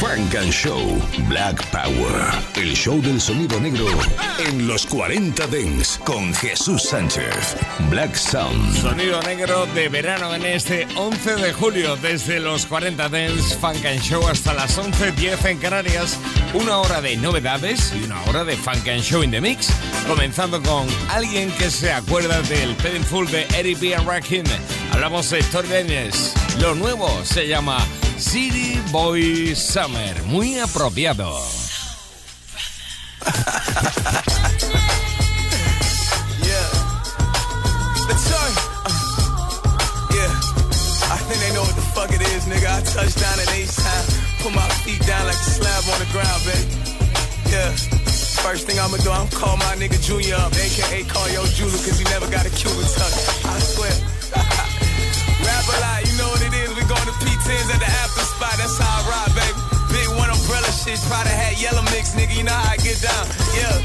[0.00, 0.80] Funk and Show
[1.28, 2.32] Black Power.
[2.54, 3.84] El show del sonido negro
[4.38, 7.54] en los 40 Dents con Jesús Sánchez.
[7.90, 8.80] Black Sound.
[8.80, 11.96] Sonido negro de verano en este 11 de julio.
[11.96, 16.18] Desde los 40 Dents Funk and Show hasta las 11.10 en Canarias.
[16.54, 19.68] Una hora de novedades y una hora de Funk and Show in the Mix.
[20.08, 23.94] Comenzando con alguien que se acuerda del Full de Eric B.
[23.98, 24.46] Rakim.
[24.92, 25.68] Hablamos de Tori
[26.58, 31.38] Lo nuevo se llama City Boy Summer, muy apropiado.
[36.42, 36.66] yeah.
[40.10, 40.32] yeah.
[41.06, 42.66] I think they know what the fuck it is, nigga.
[42.66, 44.06] I touch down at H time,
[44.42, 46.66] put my feet down like a slab on the ground, baby.
[47.46, 47.70] Yeah.
[48.42, 51.98] First thing I'ma do, I'm call my nigga Junior up, aka call yo Julu, cause
[51.98, 53.12] he never got a Cuban tuck.
[53.46, 53.94] I swear.
[55.46, 56.74] Rap a lot, you know what it is.
[56.74, 58.29] We going to P10s at the after
[58.60, 59.56] that's how I ride, baby.
[59.88, 63.24] Big one umbrella shit, probably had yellow mix, nigga, you know how I get down.
[63.56, 63.76] Yeah.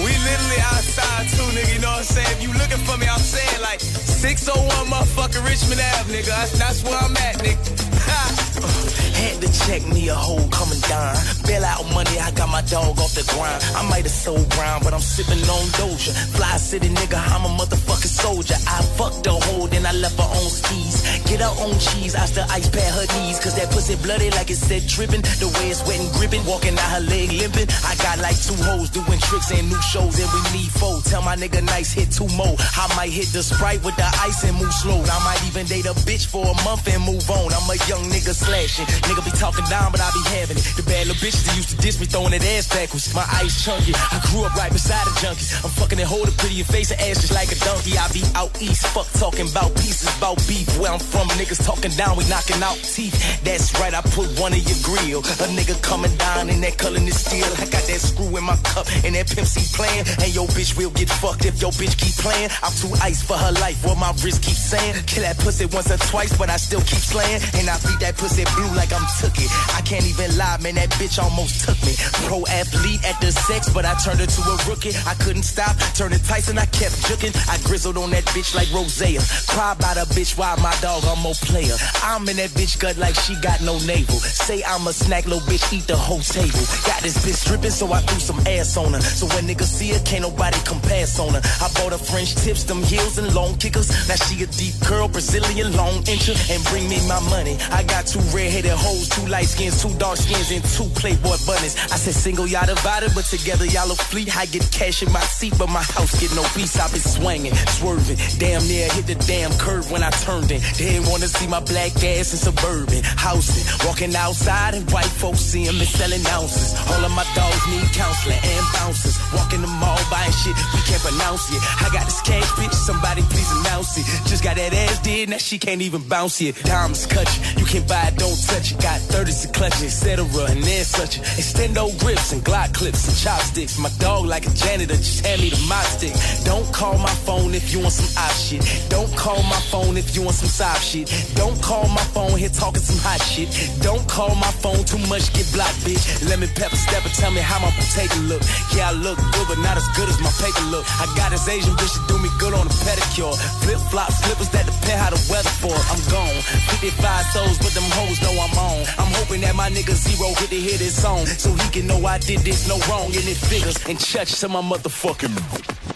[0.00, 2.32] We literally outside too, nigga, you know what I'm saying?
[2.32, 6.32] If you looking for me, I'm saying like 601 motherfucking Richmond Ave, nigga.
[6.32, 7.87] That's, that's where I'm at, nigga.
[8.08, 11.16] Uh, had to check me a hole coming down.
[11.46, 13.62] Bail out money, I got my dog off the grind.
[13.74, 16.12] I might have sold ground, but I'm sipping on Doja.
[16.36, 18.58] Fly city nigga, I'm a motherfucking soldier.
[18.66, 21.02] I fucked the hoe, then I left her on skis.
[21.26, 23.38] Get her on cheese, I still ice pad her knees.
[23.40, 25.22] Cause that pussy bloody like it said tripping.
[25.42, 27.68] The way it's wet and gripping, walking out her leg limping.
[27.84, 31.02] I got like two hoes doing tricks and new shows, and we need four.
[31.02, 32.56] Tell my nigga nice hit two more.
[32.78, 35.00] I might hit the sprite with the ice and move slow.
[35.02, 37.50] I might even date a bitch for a month and move on.
[37.50, 38.86] I'm a young nigga slashing.
[39.06, 40.64] Nigga be talking down, but I be having it.
[40.76, 43.12] The bad little bitches that used to diss me, throwing that ass backwards.
[43.14, 43.92] My ice chunky.
[43.94, 45.52] I grew up right beside the junkies.
[45.64, 47.98] I'm fucking and holding pretty and face and ass just like a donkey.
[47.98, 50.68] I be out east, fuck talking about pieces, about beef.
[50.78, 53.16] Where I'm from, niggas talking down, we knocking out teeth.
[53.42, 55.20] That's right, I put one in your grill.
[55.42, 57.48] A nigga coming down in that color is steel.
[57.58, 60.06] I got that screw in my cup and that Pimp C playing.
[60.22, 62.50] And your bitch will get fucked if your bitch keep playing.
[62.62, 64.94] I'm too ice for her life, what my wrist keep saying.
[65.06, 67.40] Kill that pussy once or twice, but I still keep slaying.
[67.58, 69.50] And I beat that pussy blue like I'm took it.
[69.74, 71.94] I can't even lie, man, that bitch almost took me.
[72.26, 74.94] Pro athlete at the sex, but I turned her to a rookie.
[75.06, 77.34] I couldn't stop, turning Tyson, I kept juking.
[77.48, 79.20] I grizzled on that bitch like Rosea.
[79.48, 81.74] Cry about a bitch while my dog, I'm more player.
[82.02, 84.18] I'm in that bitch gut like she got no navel.
[84.18, 86.62] Say I'm a snack, little bitch, eat the whole table.
[86.86, 89.00] Got this bitch stripping, so I threw some ass on her.
[89.00, 91.42] So when niggas see her, can't nobody come pass on her.
[91.60, 93.88] I bought her French tips, them heels and long kickers.
[94.08, 97.56] Now she a deep curl, Brazilian long incher, and bring me my money.
[97.70, 101.76] I got two red-headed hoes, two light skins, two dark skins, and two Playboy bunnies.
[101.92, 104.36] I said single, y'all divided, but together y'all a fleet.
[104.36, 106.78] I get cash in my seat, but my house get no peace.
[106.78, 110.60] I been swinging, swerving, damn near hit the damn curve when I turned in.
[110.78, 113.64] They didn't wanna see my black ass in suburban housing.
[113.86, 116.74] Walking outside and white folks see me selling ounces.
[116.90, 119.16] All of my dogs need counseling and bouncers.
[119.34, 121.60] Walking the mall buying shit we can't pronounce it.
[121.82, 124.06] I got this cash bitch, somebody please announce it.
[124.28, 126.56] Just got that ass did, now she can't even bounce it.
[126.64, 128.80] Diamonds cut you, you can buy it, don't touch it.
[128.80, 130.24] Got 30s and clutches, etc.
[130.50, 133.78] And then such extendo grips and Glock clips and chopsticks.
[133.78, 136.14] My dog like a janitor, just hand me the mop stick.
[136.44, 138.62] Don't call my phone if you want some op shit.
[138.88, 141.10] Don't call my phone if you want some soft shit.
[141.34, 143.48] Don't call my phone here talking some hot shit.
[143.82, 146.02] Don't call my phone too much, get blocked, bitch.
[146.28, 148.42] Lemon pepper stepper, tell me how my potato look.
[148.74, 150.86] Yeah, I look good, but not as good as my paper look.
[151.02, 153.34] I got this Asian bitch to do me good on a pedicure.
[153.64, 155.74] Flip flop slippers that depend how the weather for.
[155.74, 156.38] I'm gone.
[156.78, 158.86] 55 souls, but them hoes know I'm on.
[158.98, 162.04] I'm hoping that my nigga Zero get to hear this song so he can know
[162.06, 165.34] I did this no wrong and it figures and church to my motherfucking.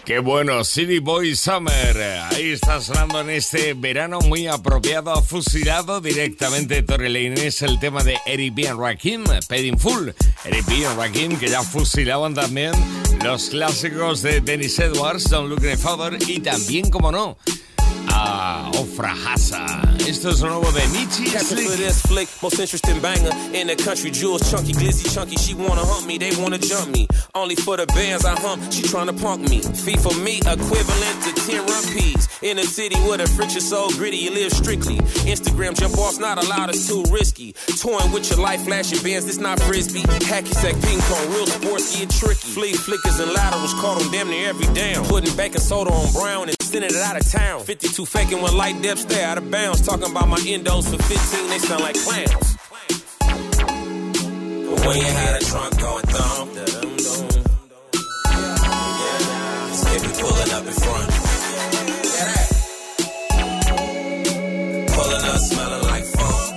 [0.05, 1.97] Qué bueno, City Boy Summer.
[2.31, 7.47] Ahí está sonando en este verano muy apropiado, fusilado directamente Torre Lane.
[7.47, 8.73] Es el tema de Eric B.
[8.77, 10.09] Rakim, Paid Full.
[10.43, 10.85] Eric B.
[10.97, 12.73] Rakim, que ya fusilaban también
[13.23, 17.37] los clásicos de Dennis Edwards, Don't Look Father y también, como no,
[18.09, 19.83] a Ofra Haza.
[20.07, 24.11] Esto es nuevo de Nietzsche Catching for this flick, most interesting banger in the country.
[24.11, 25.37] Jewels chunky, glizzy chunky.
[25.37, 27.07] She wanna hump me, they wanna jump me.
[27.33, 29.61] Only for the bands I hump, she tryna punk me.
[29.61, 32.27] Fee for me, equivalent to 10 rupees.
[32.41, 34.97] In a city where the friction so gritty, you live strictly.
[35.23, 37.53] Instagram jump off's not allowed, it's too risky.
[37.79, 40.03] Toying with your life, flashing bands, this not frisbee.
[40.27, 42.49] Hacky sack ping pong, real sports get tricky.
[42.49, 45.05] Flea flickers and laterals caught on damn near every down.
[45.05, 47.61] Putting baking soda on brown and sending it out of town.
[47.93, 49.85] 52 faking when light depths stay out of bounds.
[49.85, 52.57] Talking about my endos for 15, they sound like clowns.
[53.19, 56.73] But when you had a trunk going yeah,
[59.95, 61.09] if you pulling up in front.
[64.93, 66.53] Pulling up, smelling like funk.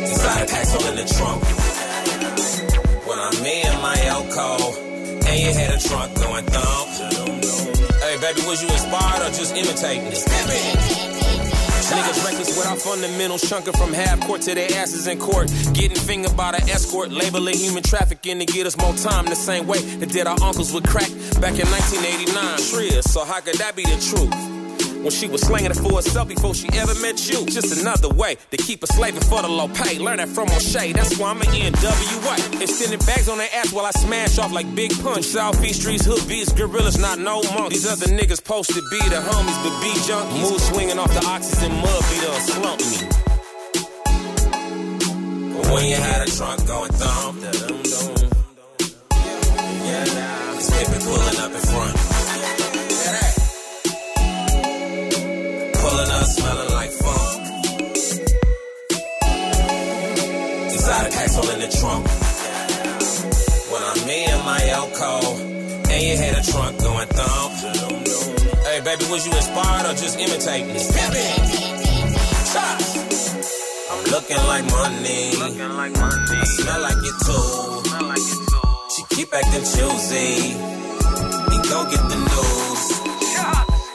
[0.00, 1.42] Designer packs all in the trunk.
[3.06, 4.48] When I'm in my Elko,
[5.26, 6.95] and you had a trunk going thump.
[8.26, 10.02] Baby, was you inspired or just imitating?
[11.94, 15.46] Niggas reckless without fundamentals, chunking from half court to their asses in court.
[15.72, 19.68] Getting fingered by the escort, labeling human trafficking to get us more time the same
[19.68, 21.08] way that did our uncles with crack
[21.40, 22.58] back in 1989.
[22.68, 24.55] Trill, so how could that be the truth?
[25.06, 27.46] When she was slanging it for herself before she ever met you.
[27.46, 30.00] Just another way to keep her slaving for the low pay.
[30.00, 32.60] Learn that from O'Shea, that's why I'm an NWA.
[32.60, 35.22] Extending bags on their ass while I smash off like Big Pun.
[35.22, 37.84] Southeast streets, hood beats, gorillas, not no monkeys.
[37.84, 40.42] These other niggas posted be the homies, but be junkies.
[40.42, 43.06] Move swinging off the oxygen mud, beat her slump me.
[45.70, 47.42] When you had a trunk going thump,
[49.86, 51.65] yeah, it's baby pulling up in
[66.50, 67.52] trunk going thump.
[68.66, 70.76] Hey, baby, was you inspired or just imitating?
[73.90, 75.32] I'm looking like money.
[75.36, 77.82] I smell like it too.
[78.94, 80.54] She keep acting choosy.
[81.52, 82.82] And go get the news.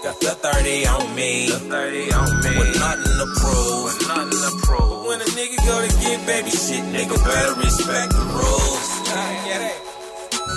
[0.03, 1.47] Got the 30 on me.
[1.47, 2.57] The 30 on me.
[2.57, 3.83] With nothing to prove.
[3.85, 4.89] With nothing to prove.
[4.89, 9.90] But when a nigga go to get baby shit, nigga better respect the rules.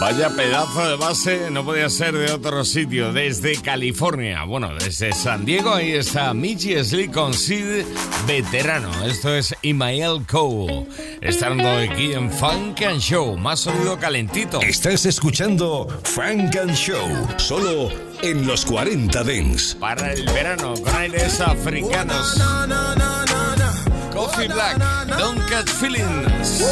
[0.00, 4.44] Vaya pedazo de base, no podía ser de otro sitio, desde California.
[4.44, 7.84] Bueno, desde San Diego, ahí está Michi Slick con Sid
[8.26, 8.90] Veterano.
[9.04, 10.86] Esto es Imael Cole.
[11.20, 14.60] Estando aquí en Funk and Show, más sonido calentito.
[14.60, 17.90] Estás escuchando Funk and Show, solo
[18.22, 19.74] en los 40 Dents.
[19.74, 22.42] Para el verano, con aires africanos.
[24.12, 24.76] Coffee Black,
[25.18, 26.62] Don't Catch Feelings.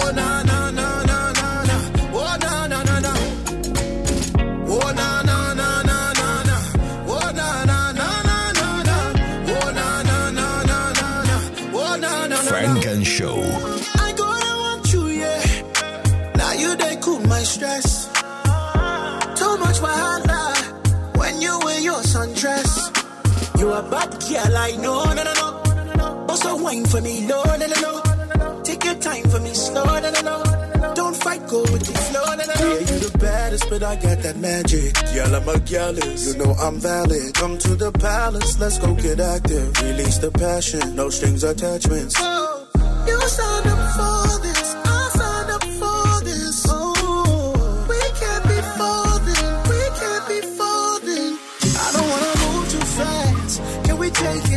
[23.63, 26.27] You a bad girl, I know, no, no, no.
[26.29, 28.61] Also wine for me, no, no, no, no.
[28.65, 30.95] Take your time for me, slow, no, no, no.
[30.95, 32.55] Don't fight, go with the flow, no, no, no.
[32.59, 34.95] Yeah, you the baddest, but I got that magic.
[35.15, 37.35] Girl, I'm a gallus, you know I'm valid.
[37.35, 39.81] Come to the palace, let's go get active.
[39.81, 42.17] Release the passion, no strings attachments.
[42.19, 42.67] Oh,
[43.07, 44.22] You signed up for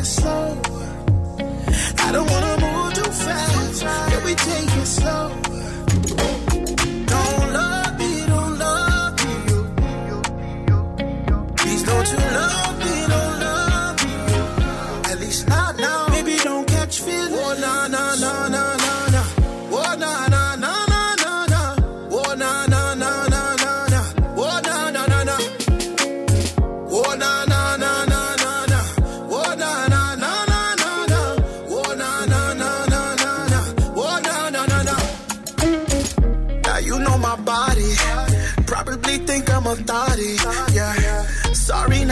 [0.06, 0.62] slow?
[1.98, 5.45] I don't wanna move too fast, can we take it slow?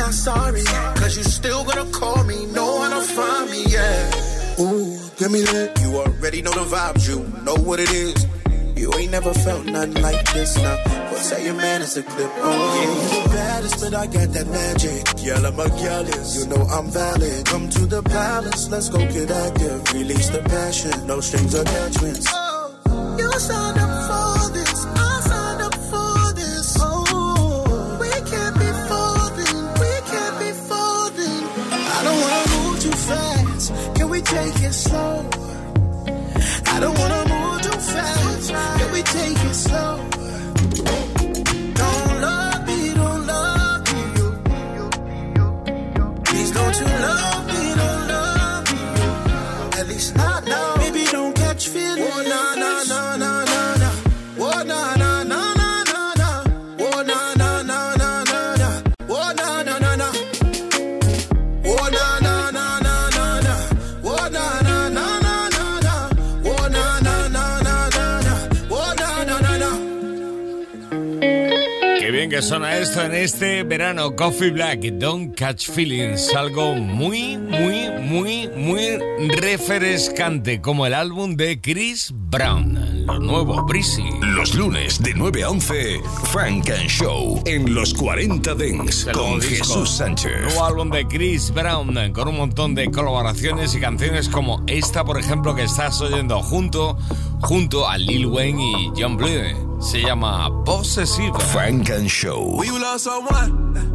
[0.03, 0.63] Not sorry.
[0.99, 2.39] Cause you still gonna call me.
[2.53, 4.59] How to find me, yeah.
[4.59, 5.79] Ooh, give me that.
[5.81, 7.07] You already know the vibes.
[7.09, 8.19] You know what it is.
[8.75, 10.77] You ain't never felt nothing like this now.
[11.09, 12.31] But say your man is a clip.
[12.35, 15.01] Oh, yeah, you the baddest, but I got that magic.
[15.63, 16.29] A gallus.
[16.37, 17.45] You know I'm valid.
[17.45, 19.93] Come to the palace, let's go get active.
[19.93, 22.27] Release the passion, no strings attachments.
[22.31, 23.92] Oh, you signed up
[34.33, 35.29] take it slow?
[36.73, 38.49] I don't wanna move too fast.
[38.79, 40.12] Can we take it slow?
[72.43, 74.15] Suena esto en este verano.
[74.15, 76.35] Coffee Black, Don't Catch Feelings.
[76.35, 78.97] Algo muy, muy, muy, muy
[79.29, 83.05] refrescante, como el álbum de Chris Brown.
[83.05, 84.03] Lo nuevo, Breezy.
[84.21, 89.89] Los lunes de 9 a 11, Frank and Show en los 40 Dents con Jesús
[89.89, 90.41] Sánchez.
[90.41, 95.17] Nuevo álbum de Chris Brown con un montón de colaboraciones y canciones como esta, por
[95.17, 96.97] ejemplo, que estás oyendo junto,
[97.41, 99.72] junto a Lil Wayne y John Blue.
[99.83, 101.35] Se llama Possessive.
[101.51, 102.55] Funk and Show.
[102.55, 103.91] When you love someone,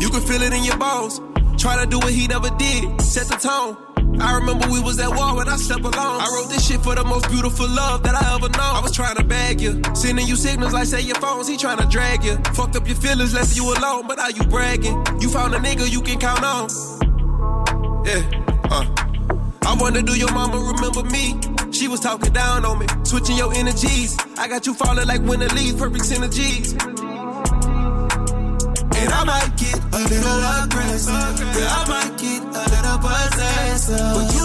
[0.00, 1.20] you can feel it in your bones.
[1.58, 3.00] Try to do what he never did.
[3.00, 3.76] Set the tone.
[4.20, 5.94] I remember we was at war when I slept alone.
[6.20, 8.72] I wrote this shit for the most beautiful love that I ever know.
[8.78, 11.78] I was trying to bag you, sending you signals like say your phones, he trying
[11.78, 12.36] to drag you.
[12.54, 14.96] Fucked up your feelings, left you alone, but now you bragging.
[15.20, 16.68] You found a nigga you can count on.
[18.06, 18.22] Yeah,
[18.70, 18.86] uh.
[19.62, 21.38] I wonder, do your mama remember me?
[21.72, 24.16] She was talking down on me, switching your energies.
[24.36, 26.72] I got you falling like winter leaves, perfect synergies.
[29.00, 31.38] And I might get a little aggressive.
[31.56, 34.37] Yeah, I might get a little possessive.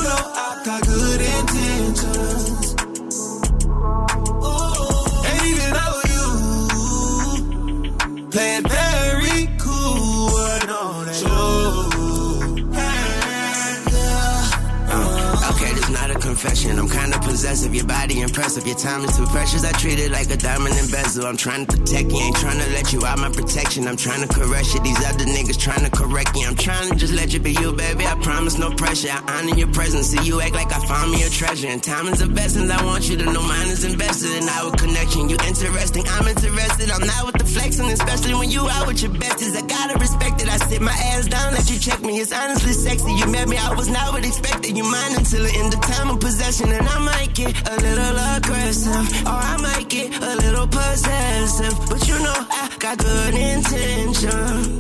[17.44, 18.66] Possessive, your body impressive.
[18.66, 19.66] Your time is too precious.
[19.66, 21.28] I treat it like a diamond and bezel.
[21.28, 23.86] I'm trying to protect you, ain't trying to let you out my protection.
[23.86, 24.80] I'm trying to caress you.
[24.80, 26.48] These other niggas trying to correct you.
[26.48, 28.06] I'm trying to just let you be you, baby.
[28.06, 29.10] I promise no pressure.
[29.12, 30.08] I honor your presence.
[30.08, 31.68] See you act like I found me a treasure.
[31.68, 32.72] And time is investment.
[32.72, 35.28] I want you to know mine is invested in our connection.
[35.28, 36.92] You interesting, I'm interested.
[36.92, 39.52] I'm not with the flexing, especially when you out with your besties.
[39.52, 40.48] I gotta respect it.
[40.48, 42.22] I sit my ass down, let you check me.
[42.22, 43.12] It's honestly sexy.
[43.12, 44.78] You met me, I was not what expected.
[44.78, 46.08] You mine until the end of time.
[46.10, 50.68] I'm possession and I might get a little aggressive or I might get a little
[50.68, 51.74] possessive.
[51.90, 54.78] But you know I got good intention,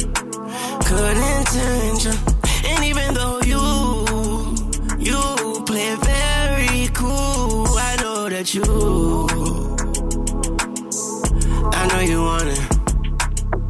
[0.90, 2.16] good intention.
[2.66, 3.64] And even though you,
[5.00, 8.64] you play very cool, I know that you,
[11.74, 12.62] I know you want it.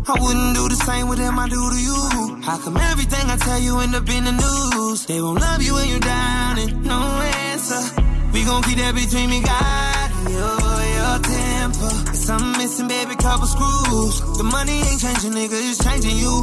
[0.05, 2.41] I wouldn't do the same with them I do to you.
[2.43, 5.05] How come everything I tell you end up in the news?
[5.05, 8.12] They won't love you when you're down and no answer.
[8.33, 10.57] We gon' keep that between me, God, and your,
[10.97, 11.93] your temper.
[12.17, 14.37] If I'm missing, baby, couple screws.
[14.37, 16.41] The money ain't changing, nigga, it's changing you.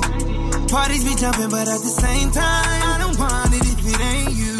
[0.70, 4.34] Parties be jumping, but at the same time, I don't want it if it ain't
[4.38, 4.54] you.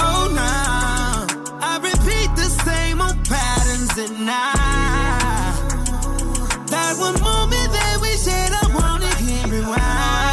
[0.00, 1.28] Oh, nah.
[1.60, 5.04] I repeat the same old patterns and I.
[6.72, 8.64] That one moment that we shared, I
[9.04, 10.24] it here rewind.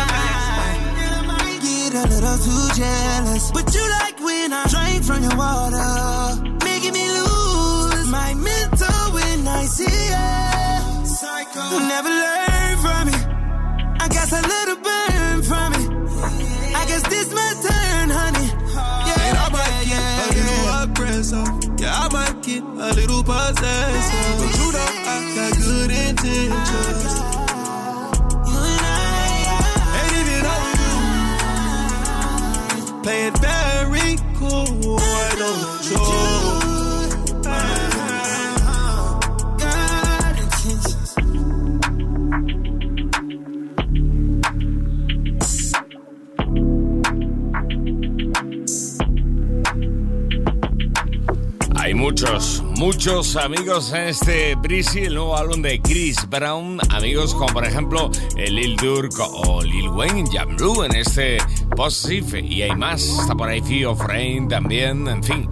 [1.61, 4.63] Get a little too jealous, but you like when I
[5.11, 11.05] from your water, making me lose my mental when I see you.
[11.05, 11.63] Psycho,
[11.93, 13.17] never learn from me.
[13.99, 15.83] I guess a little burn from me.
[16.81, 18.47] I guess this my turn, honey.
[19.07, 21.49] Yeah, and I might get a little aggressive.
[21.81, 24.35] Yeah, I might get a little possessive.
[24.39, 27.13] But you know I got good intentions.
[29.97, 30.65] And even though
[32.79, 33.60] you play it very
[52.77, 56.79] muchos, amigos en este Breezy, el nuevo álbum de Chris Brown.
[56.89, 61.37] Amigos como por ejemplo el Lil Durk o Lil Wayne, Jam Blue en este
[61.75, 62.41] Positive.
[62.41, 65.49] Y hay más, está por ahí Fio Frame también, en fin.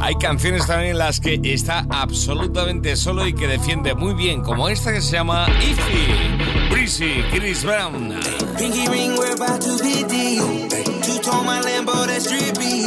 [0.00, 4.68] Hay canciones también en las que está absolutamente solo y que defiende muy bien, como
[4.68, 6.70] esta que se llama Ify.
[6.70, 8.14] Breezy, Chris Brown.
[8.58, 10.70] Pinky ring, we're about to be deep.
[11.02, 12.84] Two-tone my Lambo, that's drippy.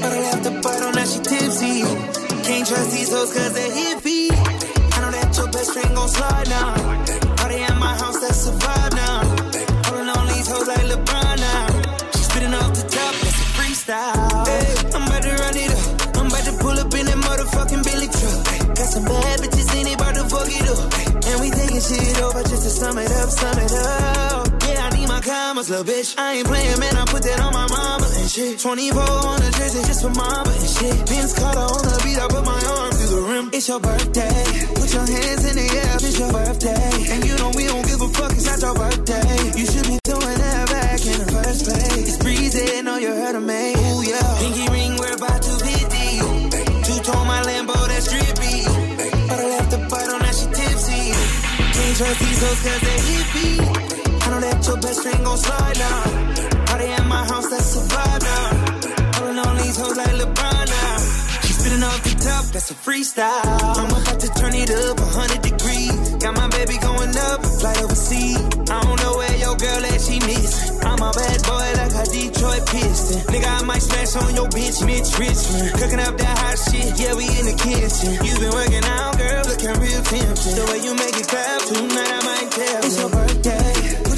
[0.00, 2.13] But I left the bottle, now she tipsy.
[2.44, 4.28] Can't trust these hoes cause they're hippie.
[4.28, 6.76] I know that your best friend gon' slide now.
[7.40, 9.24] Party at my house, survive now.
[9.88, 11.66] Holding on these hoes like LeBron now.
[12.12, 14.44] She spitting off the top, that's a freestyle.
[14.44, 16.16] Hey, I'm about to run it up.
[16.20, 18.76] I'm about to pull up in that motherfucking Billy truck.
[18.76, 20.84] Got some bad bitches in it, about to fuck it up.
[21.24, 24.43] And we taking shit over just to sum it up, sum it up.
[25.24, 26.14] Commas, little bitch.
[26.18, 26.96] I ain't playing, man.
[26.96, 28.60] I put that on my mama and shit.
[28.60, 30.96] 24 on the jersey just for mama and shit.
[31.08, 33.46] Vince Carter on the beat, I put my arm through the rim.
[33.52, 34.44] It's your birthday.
[34.76, 36.90] Put your hands in the air, it's your birthday.
[37.12, 39.32] And you know we don't give a fuck, it's not your birthday.
[39.56, 42.04] You should be doing that back in the first place.
[42.04, 43.72] It's breezy, know you heard of me.
[43.72, 44.20] Ooh, yeah.
[44.38, 45.74] Pinky ring, we're about to be.
[46.84, 48.68] Two-tone my Lambo, that's drippy.
[49.28, 51.16] But I left the bottle, now she tipsy.
[51.72, 53.83] Can't trust these hoes cause they hippie.
[54.62, 56.66] Friend gon' slide now.
[56.66, 59.12] Party at my house, that's a vibe now.
[59.12, 60.98] Pulling on these hoes like LeBron now.
[61.44, 63.78] She's spitting off the top, that's a freestyle.
[63.78, 65.96] I'm about to turn it up 100 degrees.
[66.22, 68.40] Got my baby going up, flight overseas.
[68.70, 70.70] I don't know where your girl at, she miss.
[70.82, 73.20] I'm a bad boy like a Detroit Piston.
[73.32, 75.72] Nigga, I might smash on your bitch, Mitch Richmond.
[75.80, 78.12] Cooking up that hot shit, yeah, we in the kitchen.
[78.24, 80.54] You been working out, girl, looking real tempting.
[80.56, 82.80] The way you make it clap, tonight I might tell.
[82.84, 83.63] It's your birthday,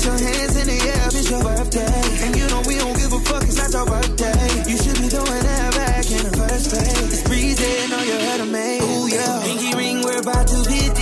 [0.06, 1.98] your hands in the air, it's your birthday.
[2.22, 4.38] And you know we don't give a fuck, it's not your birthday.
[4.70, 7.02] You should be doing that back in the first place.
[7.10, 8.78] It's breezy, know you heard of me.
[8.86, 9.42] Ooh, yeah.
[9.42, 10.94] Pinky ring, we're about to hit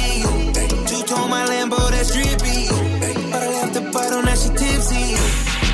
[0.89, 2.73] Two tone my Lambo, that's drippy.
[3.29, 5.05] But I left the bottle, now she tipsy.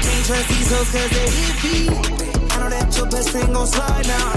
[0.03, 1.87] Can't trust these hoes cause they hippie.
[2.51, 4.29] I know that your best friend gon' slide now.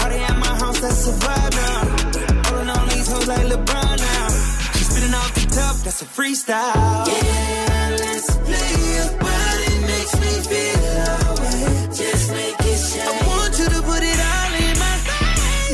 [0.00, 2.42] Party at my house, that's a vibe now.
[2.48, 4.28] Pulling on these hoes like LeBron now.
[4.72, 7.06] She spitting off the top, that's a freestyle.
[7.06, 7.51] Yeah,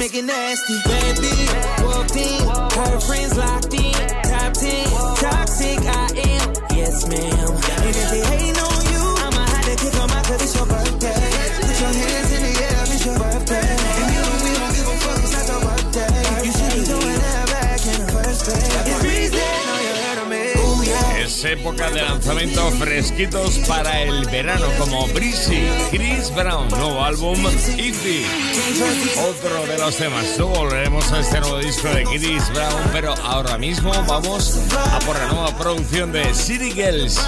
[0.09, 1.85] Make it nasty, baby.
[1.85, 3.93] Walked in, her friends locked in.
[4.23, 4.87] Top 10,
[5.17, 6.55] toxic I am.
[6.75, 7.49] Yes, ma'am.
[7.85, 10.65] And if they hating on you, I'ma have to kick 'em out 'cause it's your
[10.65, 10.88] birthday.
[21.51, 27.39] Época de lanzamientos fresquitos para el verano como Breezy, Chris Brown, nuevo álbum
[27.79, 28.25] Easy.
[29.19, 30.25] Otro de los temas.
[30.37, 35.17] Luego volveremos a este nuevo disco de Chris Brown, pero ahora mismo vamos a por
[35.17, 37.19] la nueva producción de City Girls.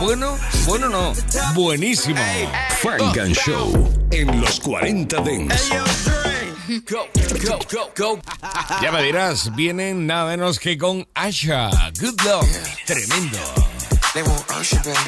[0.00, 1.12] Bueno, bueno no,
[1.54, 2.20] buenísimo.
[2.80, 5.70] Funk and Show en los 40 Dents.
[6.90, 7.06] Go,
[7.46, 8.20] go, go, go.
[8.82, 11.70] Ya me dirás, vienen nada menos que con Asha.
[11.98, 12.46] Good luck.
[12.84, 13.67] Tremendo.
[14.18, 14.98] They want Usher, baby.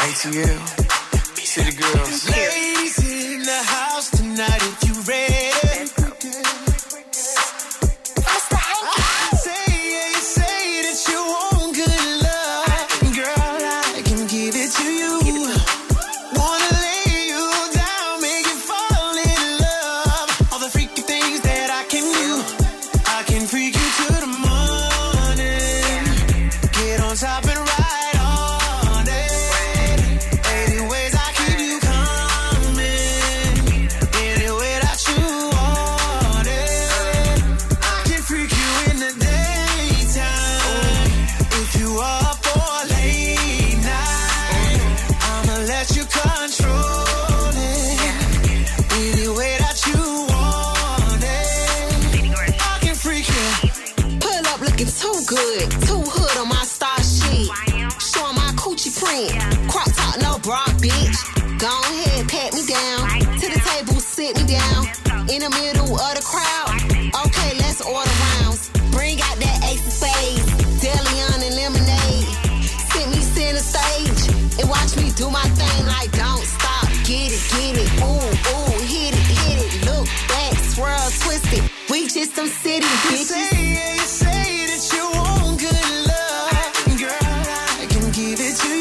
[0.00, 0.62] ATL.
[1.44, 2.30] City Girls.
[2.30, 4.85] Ladies in the house tonight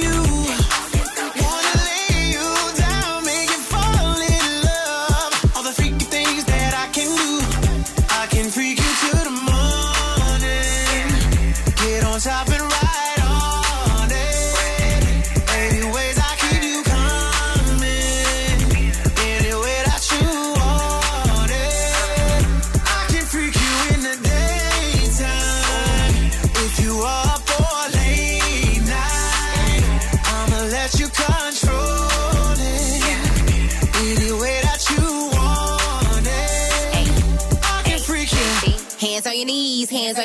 [0.01, 0.64] you.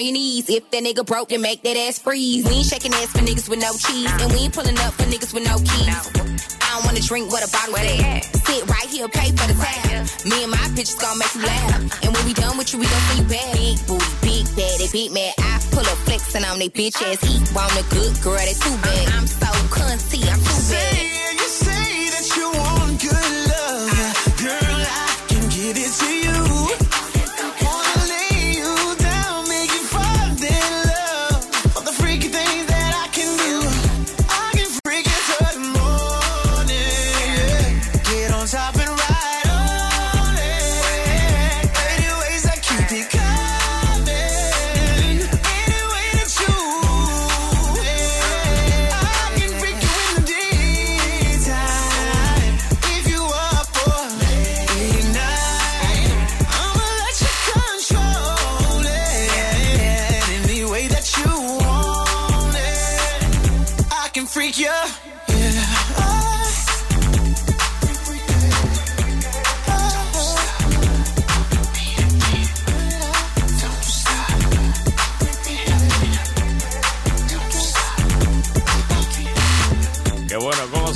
[0.00, 0.48] On your knees.
[0.48, 2.44] If that nigga broke, then make that ass freeze.
[2.48, 4.10] We ain't shaking ass for niggas with no cheese.
[4.20, 5.92] And we ain't pulling up for niggas with no keys.
[6.64, 8.24] I don't wanna drink what a bottle at.
[8.24, 10.08] Sit right here, pay for the tab.
[10.24, 12.02] Me and my bitches gon' make you laugh.
[12.02, 13.52] And when we done with you, we gon' see you back.
[13.52, 15.34] Big booty, big bad, big mad.
[15.38, 17.20] I pull up flexing on they bitch ass.
[17.28, 19.08] Eat want a good girl, they too bad.
[19.12, 21.29] I'm so cunty, I'm too bad.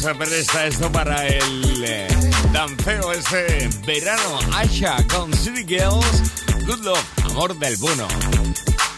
[0.04, 2.08] Bueno, cómo se presta esto para el eh,
[2.52, 4.38] danceo ese verano.
[4.54, 6.22] Asha con City Girls,
[6.66, 8.06] Good Love, amor del bueno.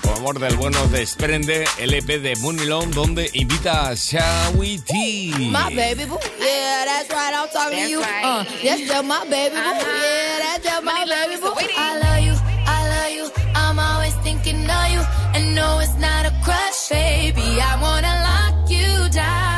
[0.02, 4.94] Por amor del bueno desprende el EP de Mooney donde invita a Shawi T.
[5.38, 8.00] My baby boo, yeah, that's right, I'm talking to you.
[8.00, 11.52] Uh, that's just my baby boo, yeah, that's just my baby boo.
[11.76, 12.34] I love you,
[12.66, 15.02] I love you, I'm always thinking of you.
[15.34, 19.55] And no, it's not a crush, baby, I wanna lock you down.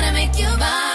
[0.00, 0.87] Wanna make you my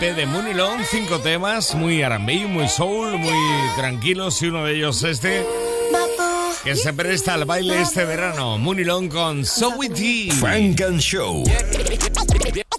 [0.00, 0.82] EP de Mooney Long.
[0.90, 3.36] Cinco temas, muy R&B, muy soul, muy
[3.76, 5.44] tranquilos y uno de ellos este
[6.64, 8.56] que se presta al baile este verano.
[8.56, 10.30] Mooney Long con So With Tea.
[10.32, 11.44] Frank and Show.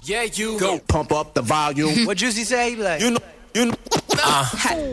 [0.03, 2.05] Yeah, you go pump up the volume.
[2.05, 2.75] what Juicy say?
[2.75, 3.21] Like, you know,
[3.53, 3.75] you know.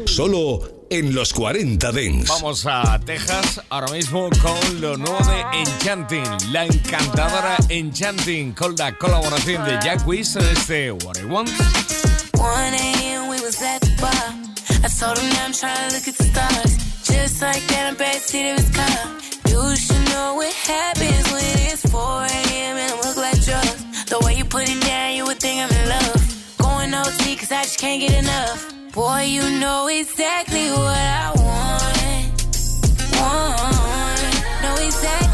[0.06, 2.28] Solo en los 40 Dents.
[2.28, 8.96] Vamos a Texas ahora mismo con lo nuevo de Enchanting, la encantadora Enchanting, con la
[8.96, 11.50] colaboración de Jack Wiz en este What I Want.
[12.38, 13.28] 1 a.m.
[13.28, 14.26] we was at the bar.
[14.84, 16.72] I told him that I'm trying to look at the stars.
[17.02, 19.00] Just like that, I'm backseat of his car.
[19.50, 22.76] You should know what happens when it's 4 a.m.
[22.78, 23.82] and I look like drugs.
[24.06, 26.22] The way you put it down, you would think I'm in love.
[26.58, 28.72] Going OT, cause I just can't get enough.
[28.92, 32.28] Boy, you know exactly what I want.
[33.18, 34.62] Want.
[34.62, 35.27] Know exactly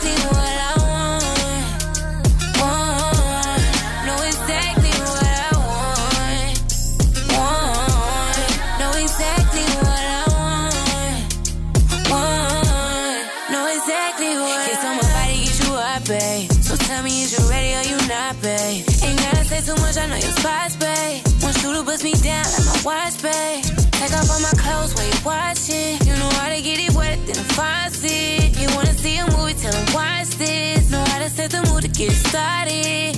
[16.07, 16.51] babe.
[16.53, 18.85] So tell me, is you ready or you not, babe?
[19.03, 21.25] Ain't gotta say too much, I know your spots, babe.
[21.65, 23.65] You to bust me down like my watch, babe.
[23.97, 25.97] Take off all my clothes while you're watching.
[26.05, 28.53] You know how to get it wet, then the faucet.
[28.61, 30.91] You wanna see a movie, tell them watch this.
[30.91, 33.17] Know how to set the mood to get started.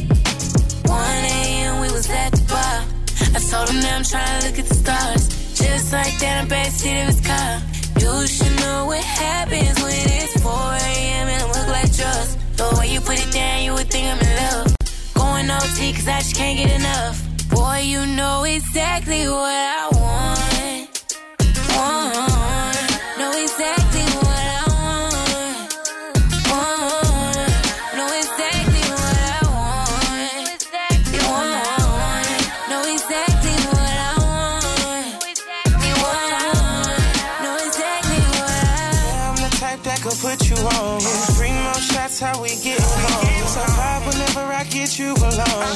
[0.87, 1.81] 1 a.m.
[1.81, 2.87] we was at the bar.
[3.35, 5.23] I told him that I'm trying to look at the stars.
[5.59, 7.53] Just like that, I'm backseat of his car.
[7.99, 11.29] You should know what happens when it's 4 a.m.
[11.35, 12.46] and I look like drugs.
[12.57, 14.75] The way you put it down, you would think I'm in love.
[15.15, 17.23] Going OT, cause I just can't get enough.
[17.51, 20.36] Boy, you know exactly what I want.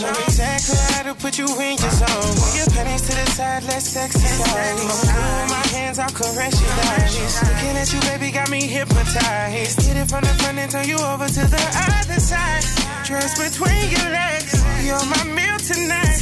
[0.00, 0.14] Belong.
[0.14, 2.34] Know exactly how to put you in your zone.
[2.40, 3.94] Move your panties to the side, let's.
[3.96, 7.42] Move my hands, I'll caress your thighs.
[7.42, 9.82] Looking at you, baby, got me hypnotized.
[9.82, 12.64] Hit it from the front and turn you over to the other side.
[13.04, 16.20] Dress between your legs, you're my meal tonight.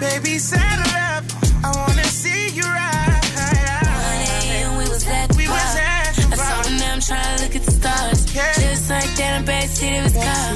[0.00, 1.03] Baby, saddle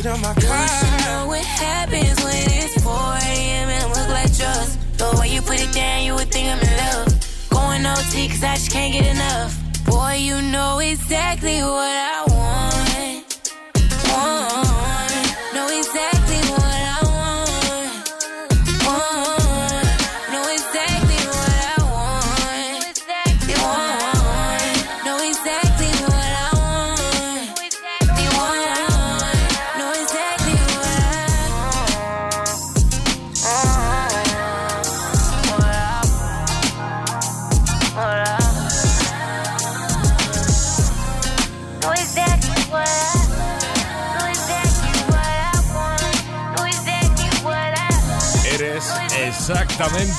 [0.03, 0.17] car.
[0.17, 0.69] Backseat my You car.
[0.69, 3.69] should know what happens when it's 4 a.m.
[3.69, 4.77] and I look like drugs.
[4.97, 7.49] The way you put it down, you would think I'm in love.
[7.51, 9.53] Going OT, cause I just can't get enough.
[9.85, 13.25] Boy, you know exactly what I want.
[14.13, 14.88] Want.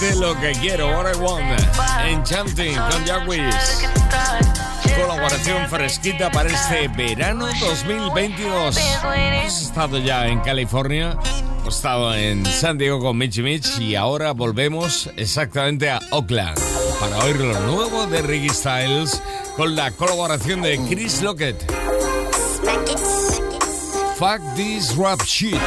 [0.01, 1.43] Lo que quiero, what I want.
[2.07, 3.87] Enchanting con Jackwis.
[4.95, 8.77] Colaboración fresquita para este verano 2022.
[8.77, 11.17] Hemos estado ya en California,
[11.59, 16.57] hemos estado en San Diego con Mitch Mitch y ahora volvemos exactamente a Oakland
[16.99, 19.21] para oír lo nuevo de Ricky Styles
[19.57, 21.57] con la colaboración de Chris Lockett.
[24.17, 25.59] Fuck this rap shit.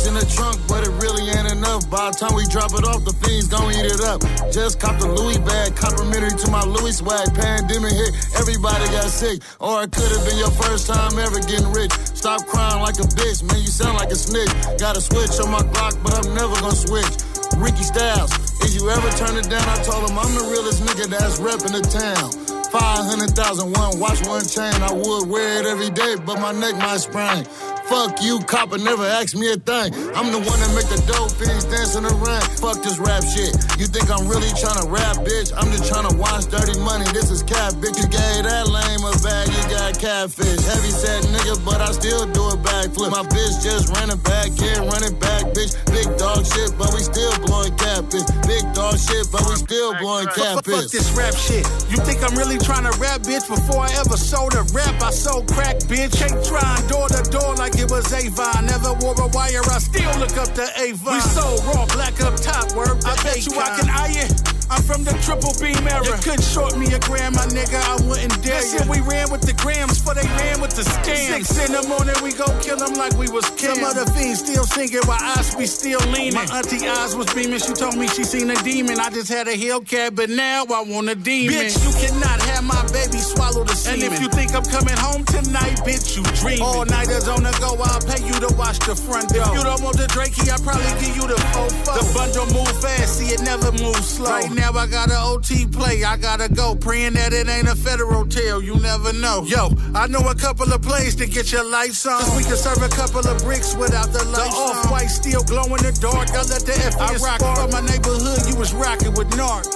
[0.00, 1.84] In the trunk, but it really ain't enough.
[1.92, 4.24] By the time we drop it off, the fiends gon' eat it up.
[4.50, 7.28] Just cop the Louis bag, complimentary to my Louis swag.
[7.36, 9.44] Pandemic hit, everybody got sick.
[9.60, 11.92] Or it could've been your first time ever getting rich.
[12.16, 14.50] Stop crying like a bitch, man, you sound like a snitch.
[14.80, 17.14] Got a switch on my clock, but I'm never gonna switch.
[17.60, 18.32] Ricky Styles,
[18.64, 19.62] if you ever turn it down?
[19.68, 22.50] I told him I'm the realest nigga that's reppin' the town.
[22.70, 24.72] 500,000, one watch, one chain.
[24.82, 27.44] I would wear it every day, but my neck might sprain.
[27.90, 29.90] Fuck you, copper, never ask me a thing.
[30.14, 32.38] I'm the one that make the dope fiends dance in the rain.
[32.62, 33.50] Fuck this rap shit.
[33.82, 35.50] You think I'm really trying to rap, bitch?
[35.58, 37.02] I'm just trying to watch dirty money.
[37.10, 37.98] This is cap, bitch.
[37.98, 40.62] You gave that lame a bag, you got catfish.
[40.70, 43.10] Heavy set nigga, but I still do a backflip.
[43.10, 45.74] My bitch just ran it back, yeah, run it back, bitch.
[45.90, 48.22] Big dog shit, but we still blowing catfish.
[48.46, 51.66] Big dog shit, but we still blowing Fuck, fuck this rap shit.
[51.90, 53.50] You think I'm really trying to rap, bitch?
[53.50, 56.14] Before I ever sold a rap, I sold crack, bitch.
[56.22, 58.66] Ain't trying door to door like it was Avon.
[58.66, 61.14] Never wore a wire, I still look up to Avon.
[61.14, 63.02] We sold raw, black up top, word.
[63.04, 64.59] I bet you I can eye it.
[64.70, 66.06] I'm from the triple beam era.
[66.06, 67.74] You couldn't short me a gram, my nigga.
[67.74, 68.86] I wouldn't dare you.
[68.86, 71.50] We ran with the grams, for they ran with the scams.
[71.50, 73.74] Six in the morning, we go kill them like we was kids.
[73.74, 76.38] Some other fiends still singing while us be still leaning.
[76.38, 77.58] My auntie eyes was beaming.
[77.58, 79.00] She told me she seen a demon.
[79.00, 81.66] I just had a Hellcat, but now I want a demon.
[81.66, 84.06] Bitch, you cannot have my baby swallow the semen.
[84.06, 86.62] And if you think I'm coming home tonight, bitch, you dreaming.
[86.62, 89.50] All nighters on the go, I'll pay you to watch the front door.
[89.50, 91.98] If you don't want the Drakey, I'll probably give you the fofo.
[91.98, 94.30] The bundle move fast, see it never move slow.
[94.30, 96.74] Right now I got an OT play, I gotta go.
[96.74, 99.44] Praying that it ain't a federal tail, you never know.
[99.44, 102.20] Yo, I know a couple of plays to get your lights on.
[102.20, 105.64] Cause we can serve a couple of bricks without the lights The off-white still glow
[105.64, 109.14] in the dark, I let the F I rock from my neighborhood, you was rocking
[109.14, 109.68] with narcs.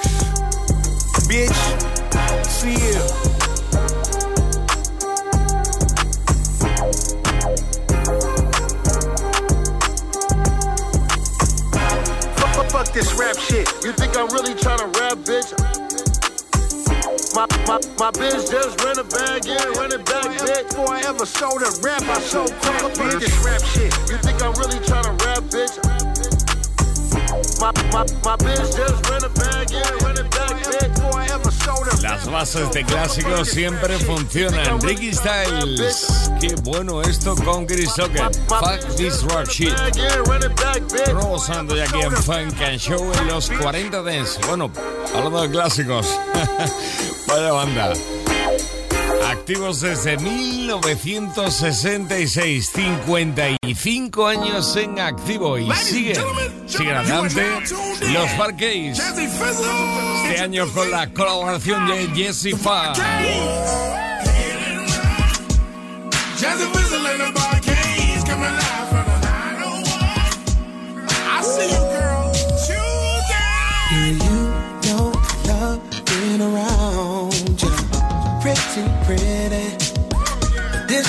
[1.28, 3.43] Bitch, see you.
[12.94, 13.66] This rap shit.
[13.84, 15.50] You think I'm really tryna rap, bitch?
[17.34, 20.68] My, my, my bitch just ran a bag, yeah, ran it back, bitch.
[20.68, 23.18] Before I ever sold a rap, I sold crack, bitch.
[23.18, 23.92] this rap shit.
[24.08, 26.13] You think I'm really tryna rap, bitch?
[32.02, 34.80] Las bases de clásicos siempre funcionan.
[34.82, 36.30] Ricky Styles.
[36.42, 38.36] Qué bueno esto con Chris Lockett.
[38.48, 39.72] Fuck this rap shit.
[41.38, 44.40] Sonando ya aquí en Funk and Show en los 40 Dance.
[44.46, 44.70] Bueno,
[45.14, 46.20] hablando de clásicos.
[47.26, 47.94] Vaya banda.
[49.26, 56.22] Activos desde 1966, 55 años en activo y siguen,
[56.66, 57.42] siguen adelante
[58.12, 58.98] los Parquets.
[58.98, 62.94] Este año con la colaboración de Jesse Farr.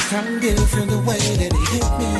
[0.10, 2.14] from you, feel the way that it hit me.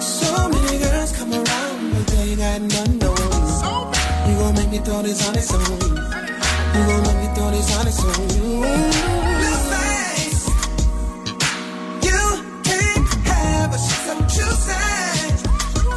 [0.00, 2.94] So many girls come around, but they got none.
[4.26, 5.34] You gon' make me throw this on.
[5.34, 7.86] You gon' make me throw this on
[12.02, 12.18] you
[12.64, 13.78] can't have her.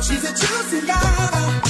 [0.02, 0.24] She's.
[0.24, 1.61] She's a.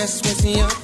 [0.00, 0.79] just wasting your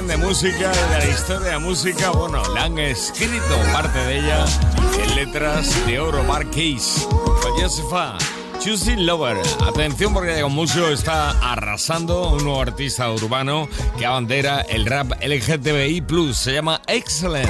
[0.00, 2.10] saben de música de la historia de música.
[2.10, 4.44] Bueno, la han escrito parte de ella
[5.02, 6.24] en letras de oro.
[6.26, 8.16] Con Josefa.
[8.60, 9.38] Choosing Lover.
[9.66, 16.34] Atención porque con músico está arrasando un nuevo artista urbano que abandera el rap LGTBI+.
[16.34, 17.48] Se llama Excellent.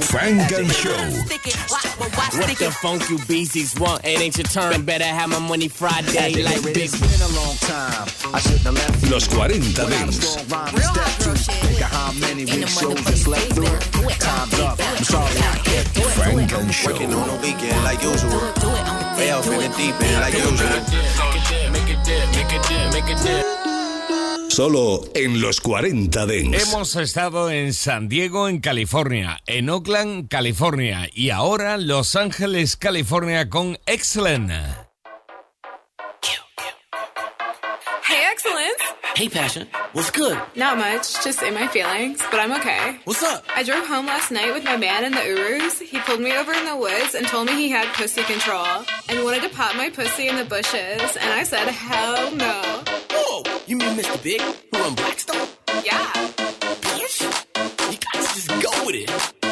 [0.00, 0.92] Frank and Show.
[2.38, 4.04] What the funk you beasties want?
[4.04, 4.84] It ain't your turn.
[4.84, 6.90] Better have my money Friday like big.
[9.08, 10.38] Los 40 Dents.
[24.48, 26.68] Solo en los 40 Dents.
[26.68, 33.48] Hemos estado en San Diego, en California, en Oakland, California y ahora Los Ángeles, California
[33.48, 34.50] con Excellent.
[39.14, 39.68] Hey, Passion.
[39.92, 40.36] What's good?
[40.56, 42.98] Not much, just in my feelings, but I'm okay.
[43.04, 43.44] What's up?
[43.54, 45.78] I drove home last night with my man in the Urus.
[45.78, 48.66] He pulled me over in the woods and told me he had pussy control
[49.08, 52.82] and wanted to pop my pussy in the bushes, and I said, hell no.
[53.12, 54.20] Whoa, you mean Mr.
[54.20, 55.46] Big, who run Blackstone?
[55.84, 56.10] Yeah.
[56.82, 57.20] Bitch,
[57.92, 59.43] you gotta just go with it.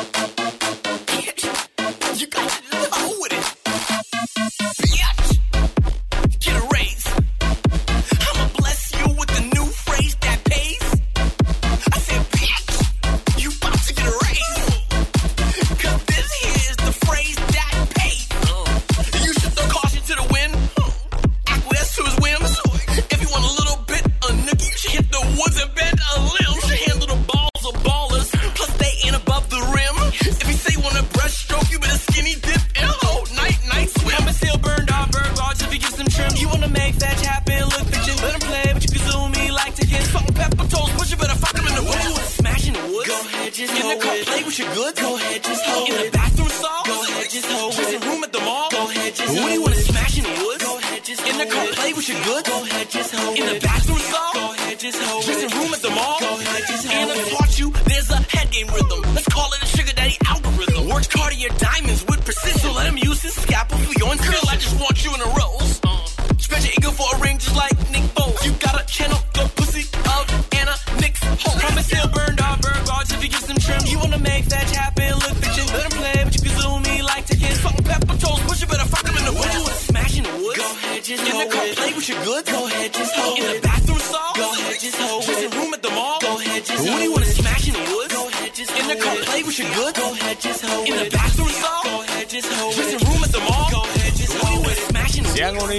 [43.53, 45.01] Ahead, just In the car, play with your goods.
[45.01, 46.85] Go ahead, just hold In the bathroom stall.
[46.85, 48.69] Go ahead, just hold Just a room at the mall.
[48.71, 50.65] Go ahead, just What do you wanna smash in the woods?
[50.65, 52.49] Go ahead, just In the car, play with your goods.
[52.49, 54.33] Go ahead, just hold In the bathroom stall.
[54.33, 56.19] Go ahead, just hold Just a room at the mall.
[56.21, 59.01] Go ahead, just hold And I taught you there's a head game rhythm.
[59.15, 60.89] Let's call it a sugar daddy algorithm.
[60.89, 61.92] Works Cartier diamonds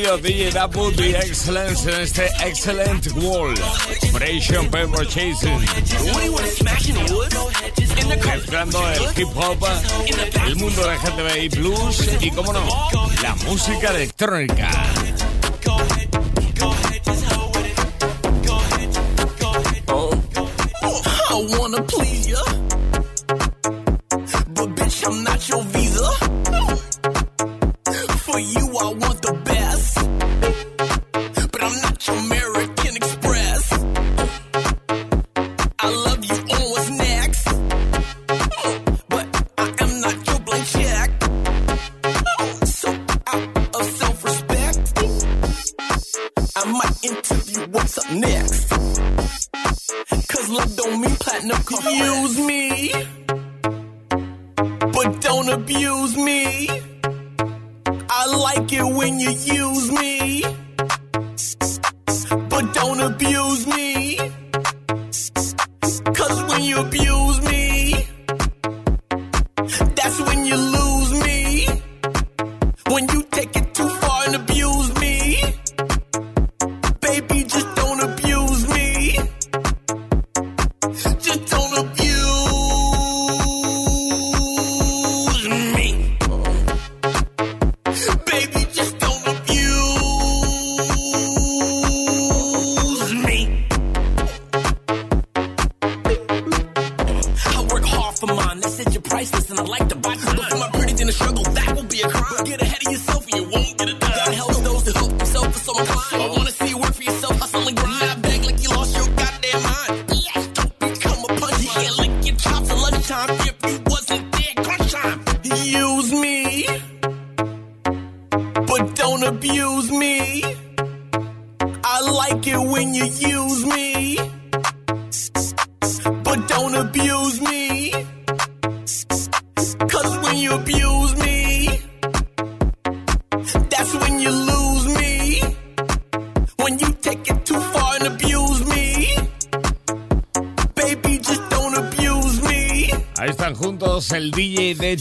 [0.03, 3.53] unido DJ Dapwood y Excellence en este Excellent Wall.
[4.09, 5.59] Operation Paper Chasing.
[8.07, 9.65] Mezclando el hip hop,
[10.45, 12.65] el mundo de GTB y blues y, como no,
[13.21, 14.92] la música electrónica.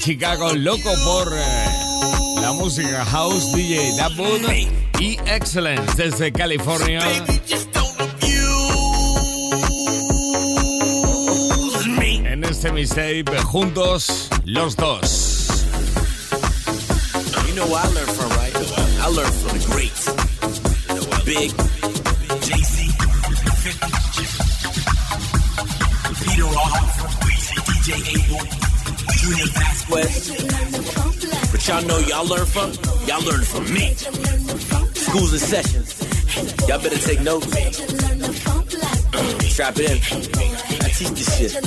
[0.03, 1.67] Chicago, loco por eh,
[2.41, 4.51] la música house, DJ Dapwood
[4.99, 7.01] y Excellence desde California.
[12.25, 15.49] En este mixtape, juntos los dos.
[17.47, 18.57] You know where I learned from, right?
[18.99, 20.11] I learned from the greats.
[21.25, 21.53] Big,
[22.41, 22.91] JC,
[23.63, 23.93] 50,
[26.25, 26.91] Peter Roth,
[27.69, 28.41] DJ Abel,
[29.21, 29.62] Junior.
[31.69, 32.73] Y'all know y'all learn from?
[33.07, 33.95] Y'all learn from me.
[33.95, 35.95] Schools and sessions.
[36.67, 37.47] Y'all better take notes.
[39.47, 39.99] Strap in.
[40.83, 41.55] I teach this shit.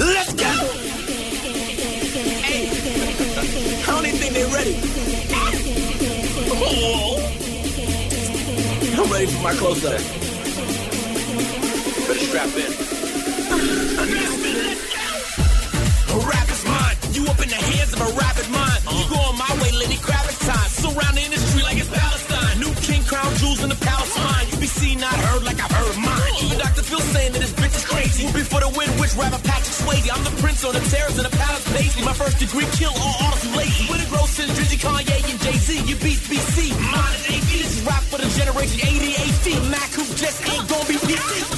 [0.00, 0.50] Let's go!
[2.42, 2.66] Hey.
[3.82, 4.74] I don't even think they're ready.
[8.98, 10.00] I'm ready for my close-up.
[12.08, 14.34] Better strap in.
[18.00, 18.80] of a rapid mind.
[18.94, 20.70] You go on my way, Lenny Kravitz time.
[20.70, 22.60] Surround the industry like it's Palestine.
[22.62, 24.46] New king crown jewels in the palace mine.
[24.50, 26.32] You be seen, not heard like I've heard mine.
[26.42, 26.82] Even Dr.
[26.82, 28.26] Phil saying that this bitch is crazy.
[28.26, 30.06] Will be for the win, which rapper Patrick Swayze.
[30.10, 32.04] I'm the prince on the terrace in the palace paisley.
[32.04, 33.86] My first degree kill all artists who lazy.
[33.90, 35.82] With a gross since Drizzy, Kanye, and Jay-Z.
[35.88, 36.74] You beat BC.
[36.78, 37.42] Mine is.
[37.50, 39.70] This is rap for the generation 88.
[39.70, 41.57] Mac who just ain't gonna be PC.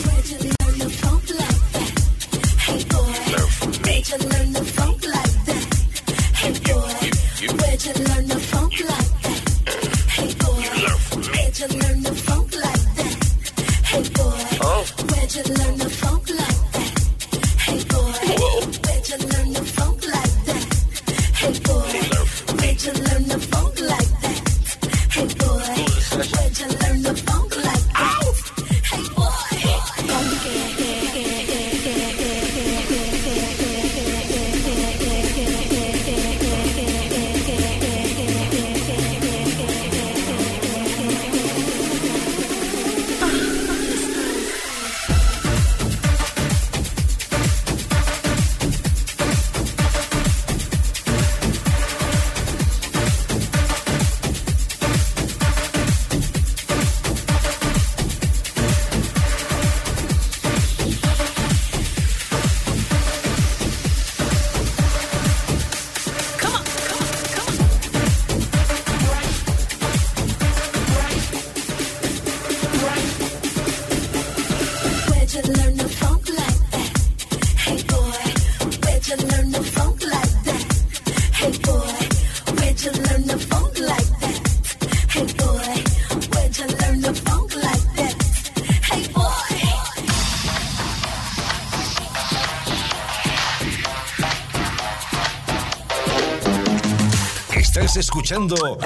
[97.97, 98.79] Escuchando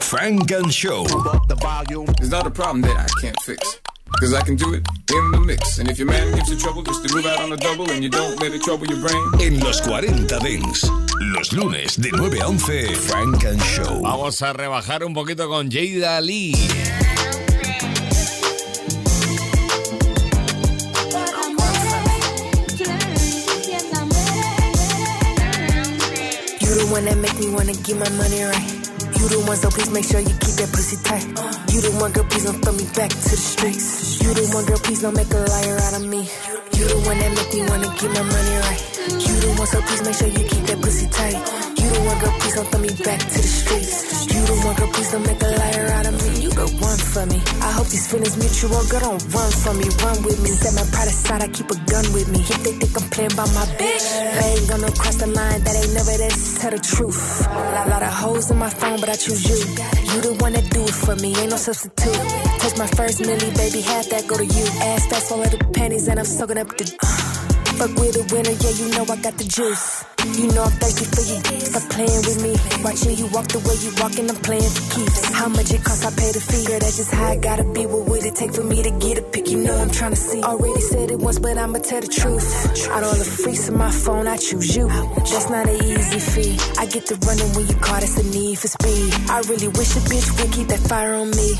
[0.00, 1.04] Funk and Show.
[1.04, 3.81] It's not a problem that I can't fix.
[4.22, 5.78] Cause I can do it in the mix.
[5.78, 8.04] And if your man gives you trouble, just to move out on the double and
[8.04, 9.20] you don't let it trouble your brain.
[9.40, 14.00] En los 40 Dents, los lunes de 9 a 11, Frank and Show.
[14.00, 16.52] Vamos a rebajar un poquito con Jada Lee.
[26.60, 28.81] You the one that make me wanna get my money right.
[29.22, 31.22] You the one, so please make sure you keep that pussy tight.
[31.70, 34.20] You the one, girl, please don't throw me back to the streets.
[34.20, 36.26] You the one, girl, please don't make a liar out of me.
[36.74, 38.82] You the one that make me wanna get my money right.
[39.06, 41.71] You the one, so please make sure you keep that pussy tight.
[41.82, 43.96] You the one, girl, please don't throw me back to the streets.
[44.30, 46.42] You the one, girl, please don't make a liar out of me.
[46.42, 47.38] You the one for me.
[47.58, 50.50] I hope these feelings mutual, oh, girl, don't run from me, run with me.
[50.54, 52.40] Set my pride aside, I keep a gun with me.
[52.40, 54.06] If they think I'm playing by my bitch,
[54.38, 56.60] they ain't gonna cross the line, that ain't never this.
[56.62, 57.20] Tell the truth.
[57.50, 59.58] A lot of hoes in my phone, but I choose you.
[59.58, 62.14] You the one that do it for me, ain't no substitute.
[62.62, 64.66] Touch my first milli, baby, half that go to you.
[64.86, 67.41] Ass fast, all of the panties, and I'm soaking up the.
[67.78, 70.04] Fuck with a winner, yeah, you know I got the juice.
[70.38, 71.38] You know I'm thirsty for you.
[71.60, 72.52] Stop playing with me.
[72.84, 75.24] Watching you walk the way you walking, I'm playing for keeps.
[75.34, 76.64] How much it costs, I pay the fee.
[76.64, 77.86] Girl, that's just how I gotta be.
[77.86, 79.48] What would it take for me to get a pick?
[79.48, 80.42] You know I'm trying to see.
[80.42, 82.46] Already said it once, but I'ma tell the truth.
[82.90, 84.86] Out all the freaks on my phone, I choose you.
[84.88, 86.56] That's not an easy feat.
[86.78, 89.10] I get the running when you call, that's the need for speed.
[89.28, 91.50] I really wish a bitch would keep that fire on me.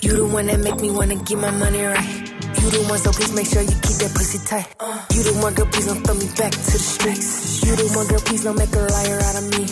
[0.00, 2.29] You the one that make me wanna get my money right.
[2.58, 4.66] You the one, so please make sure you keep that pussy tight.
[5.14, 7.62] You the one, girl, please don't throw me back to the streets.
[7.62, 9.62] You the one, girl, please don't make a liar out of me.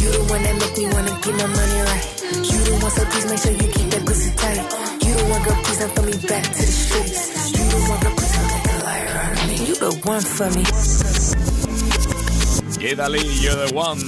[0.00, 2.06] You the one that make me wanna get my money right.
[2.32, 4.62] You the one, so please make sure you keep that pussy tight.
[5.04, 7.20] You the one, girl, please don't throw me back to the streets.
[7.52, 9.56] You the one, girl, please don't make a liar out of me.
[9.66, 10.64] You the one for me.
[12.82, 13.98] Lee, you're the one.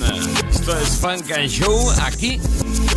[0.50, 2.40] Esto es Funk and Show aquí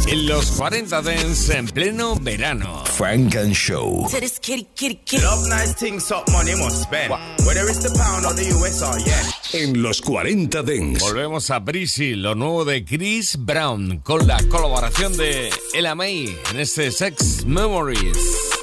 [0.08, 2.84] en los 40 Dents en pleno verano.
[2.86, 4.08] Frank and Show.
[4.10, 5.24] To this kitty, kitty, kitty.
[5.24, 7.12] Love nice things, up money must spend.
[7.45, 9.26] Whether it's the pound or the US or yen.
[9.53, 11.01] En los 40 Dents.
[11.01, 16.60] Volvemos a Breezy, lo nuevo de Chris Brown, con la colaboración de Ella May en
[16.60, 18.57] este Sex Memories.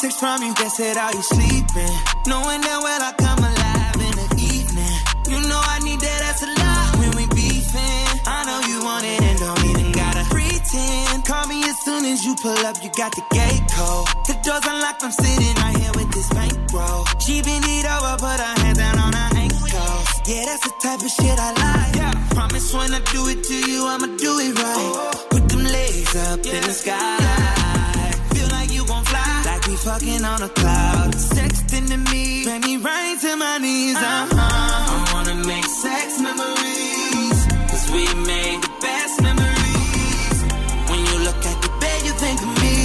[0.00, 1.94] Text from you that said, Are you sleeping?
[2.30, 4.96] Knowing that well I come alive in the evening.
[5.26, 8.06] You know I need that ass a lot when we beefing.
[8.22, 11.24] I know you want it and don't even gotta pretend.
[11.26, 14.06] Call me as soon as you pull up, you got the gate code.
[14.30, 17.04] The door's unlocked, I'm sitting right here with this bankroll.
[17.18, 20.06] She been it over, put her hands down on her ankles.
[20.30, 21.96] Yeah, that's the type of shit I like.
[22.38, 25.26] Promise when I do it to you, I'ma do it right.
[25.30, 27.18] Put them legs up in the sky.
[27.18, 27.57] Feel
[29.84, 31.14] fucking on a cloud.
[31.14, 32.44] Sexting to me.
[32.44, 33.96] Make me right to my knees.
[33.96, 34.34] Uh-huh.
[34.34, 37.38] I wanna make sex memories.
[37.70, 40.36] Cause we made the best memories.
[40.90, 42.76] When you look at the bed, you think of me.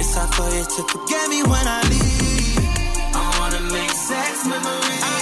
[0.00, 3.14] It's hard for you to forget me when I leave.
[3.14, 5.13] I wanna make sex memories.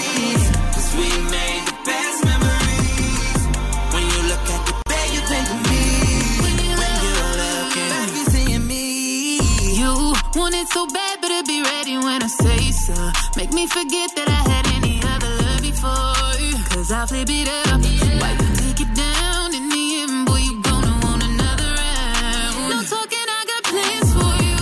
[10.73, 12.97] So bad, better be ready when I say so.
[13.37, 16.33] Make me forget that I had any other love before.
[16.41, 16.57] You.
[16.73, 17.81] Cause I'll flip it up.
[18.23, 22.73] Why you take it down in the end, boy, you gonna want another round.
[22.73, 24.61] No talking, I got plans for you.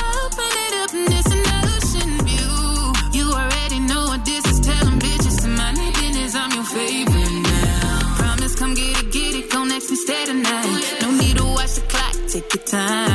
[0.00, 1.44] I'll open it up and it's an
[1.74, 2.56] ocean view.
[3.16, 4.60] You already know what this is.
[4.60, 6.34] telling bitches to their business.
[6.34, 8.16] I'm your favorite now.
[8.20, 9.50] Promise, come get it, get it.
[9.50, 10.96] Go next instead tonight.
[11.02, 12.14] No need to watch the clock.
[12.32, 13.11] Take your time.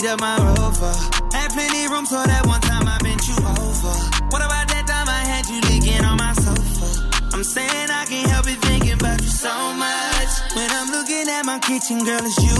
[0.00, 0.92] seat of my rover.
[1.32, 3.94] Had plenty room, so that one time I bent you over.
[4.32, 6.88] What about that time I had you leaking on my sofa?
[7.32, 10.32] I'm saying I can't help it thinking about you so much.
[10.56, 12.58] When I'm looking at my kitchen, girl, it's you.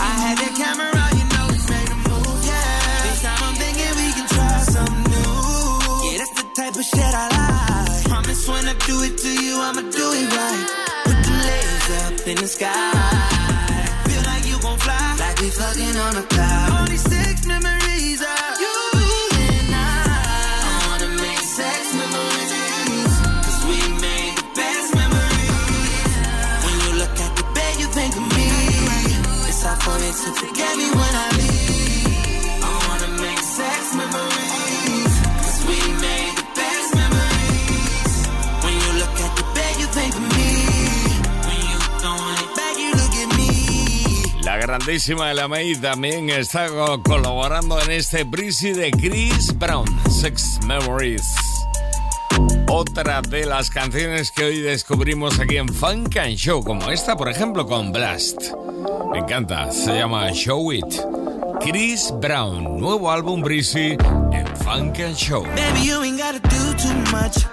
[0.00, 3.02] I had that camera you know it made a move, yeah.
[3.04, 5.34] This time I'm thinking we can try something new.
[6.06, 8.04] Yeah, that's the type of shit I like.
[8.08, 10.66] Promise when I do it to you, I'ma do it right.
[11.04, 13.37] Put the legs up in the sky
[15.48, 16.70] we fucking on a cloud.
[16.72, 18.76] All these memories are you
[19.48, 20.04] and I.
[20.66, 23.14] I wanna make sex memories.
[23.44, 26.14] Cause we made the best memories.
[26.64, 28.48] When you look at the bed, you think of me.
[29.48, 31.47] It's hard for me to forget me when I leave.
[44.88, 51.22] Grandísima La May también está co- colaborando en este Breezy de Chris Brown, Sex Memories.
[52.68, 57.28] Otra de las canciones que hoy descubrimos aquí en Funk and Show, como esta, por
[57.28, 58.40] ejemplo, con Blast.
[59.12, 60.86] Me encanta, se llama Show It.
[61.60, 63.98] Chris Brown, nuevo álbum Breezy
[64.32, 65.42] en Funk and Show.
[65.42, 67.44] Baby, you ain't gotta do too much.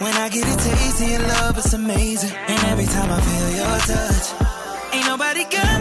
[0.00, 2.32] When I get a taste of your love, it's amazing.
[2.48, 5.71] And every time I feel your touch, ain't nobody got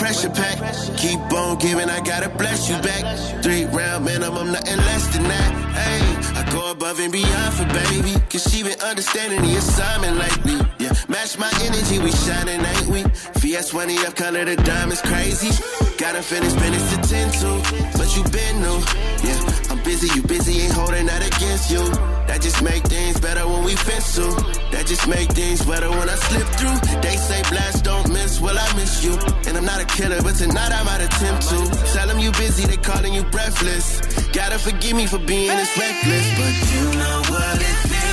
[0.00, 0.56] pressure pack.
[0.96, 3.04] Keep on giving, I gotta bless you back.
[3.42, 5.50] Three round minimum, I'm nothing less than that.
[5.76, 8.14] Hey, I go above and beyond for baby.
[8.30, 10.16] Cause she been understanding the assignment.
[10.16, 10.69] Yeah,
[11.10, 13.02] match my energy, we shining, ain't we?
[13.42, 15.50] VS20 up, color the diamonds crazy.
[15.98, 17.50] Gotta finish business to 10 to,
[17.98, 18.78] but you been new.
[19.26, 21.82] Yeah, I'm busy, you busy, ain't holding that against you.
[22.28, 24.26] That just make things better when we fence to.
[24.72, 26.78] That just make things better when I slip through.
[27.02, 29.18] They say Blxst don't miss, well I miss you.
[29.46, 31.58] And I'm not a killer, but tonight I might attempt to.
[31.92, 34.00] Tell them you busy, they calling you breathless.
[34.32, 38.09] Gotta forgive me for being this reckless, but you know what it feels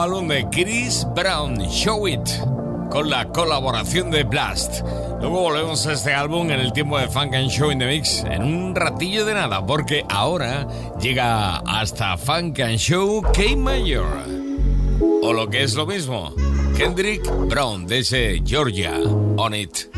[0.00, 2.26] nuevo álbum de Chris Brown, Show It,
[2.90, 4.80] con la colaboración de Blast.
[5.20, 8.24] Luego volvemos a este álbum en el tiempo de Funk and Show in the Mix
[8.24, 10.66] en un ratillo de nada, porque ahora
[11.00, 14.24] llega hasta Funk and Show K Mayor.
[15.22, 16.34] O lo que es lo mismo,
[16.76, 18.94] Kendrick Brown desde Georgia,
[19.36, 19.90] On It.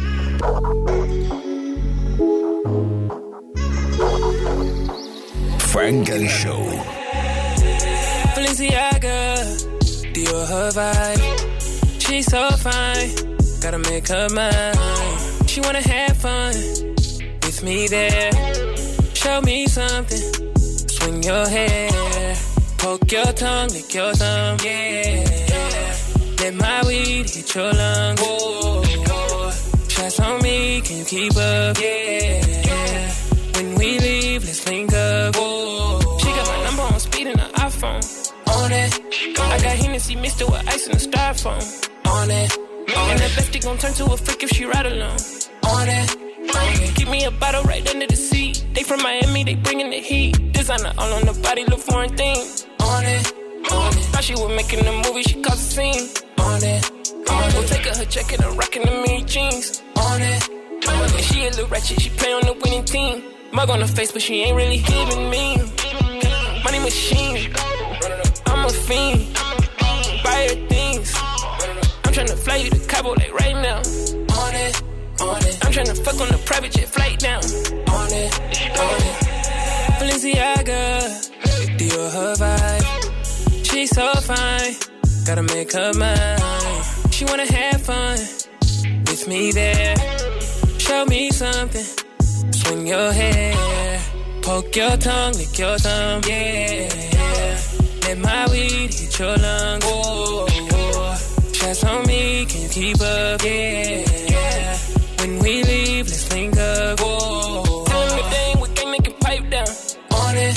[5.59, 6.82] Frank and Show.
[8.34, 9.31] Balenciaga,
[10.32, 12.00] Dior her vibe.
[12.00, 13.10] She's so fine,
[13.60, 15.46] gotta make her mine.
[15.46, 16.54] She wanna have fun
[17.44, 18.32] with me there.
[19.12, 20.24] Show me something,
[20.88, 22.34] swing your hair,
[22.78, 26.00] poke your tongue, lick your thumb, yeah.
[26.40, 28.20] Let my weed hit your lungs.
[29.92, 31.76] Shots on me, can you keep up?
[31.78, 32.61] Yeah.
[39.53, 41.62] I got Hennessy mixed with ice in the styrofoam.
[42.07, 42.57] On it.
[42.88, 45.18] And the bestie gon' turn to a freak if she ride alone.
[45.68, 46.96] On it.
[46.96, 48.64] Give me a bottle right under the seat.
[48.72, 50.53] They from Miami, they bringing the heat.
[50.53, 52.36] Designer all on the body, look foreign thing.
[52.80, 53.32] On it,
[53.70, 54.05] on it.
[54.12, 56.09] Thought she was making a movie, she caused a scene.
[56.38, 56.90] On it,
[57.30, 57.55] on it.
[57.55, 59.82] We'll take her her jacket and rocking the mini jeans.
[59.96, 60.48] On it,
[60.88, 61.24] on it.
[61.28, 63.22] She a little ratchet, she play on the winning team.
[63.53, 65.57] Mug on her face, but she ain't really giving me.
[66.64, 67.53] Money machine,
[68.46, 69.41] I'm a fiend.
[70.24, 71.12] Buy things.
[72.04, 73.78] I'm tryna fly you to Cabo like right now.
[73.78, 74.82] On it,
[75.20, 75.58] on it.
[75.64, 77.38] I'm tryna fuck on the private jet flight now.
[77.38, 78.32] On it,
[78.84, 79.16] on it.
[79.98, 80.82] Balenciaga,
[81.78, 83.66] Dior her vibe.
[83.66, 84.74] She's so fine,
[85.24, 87.10] gotta make her mine.
[87.10, 88.18] She wanna have fun
[89.06, 89.96] with me there.
[90.78, 91.86] Show me something,
[92.52, 94.00] swing your hair,
[94.42, 97.11] poke your tongue, lick your thumb, yeah.
[98.12, 99.84] Let my weed hit your lungs.
[99.86, 101.16] Whoa, whoa.
[101.54, 103.42] Shots on me, can you keep up?
[103.42, 104.76] Yeah.
[105.16, 107.00] When we leave, let's link up.
[107.00, 107.84] Whoa.
[107.86, 109.66] Tell them if they ain't make can pipe down.
[110.12, 110.56] On it.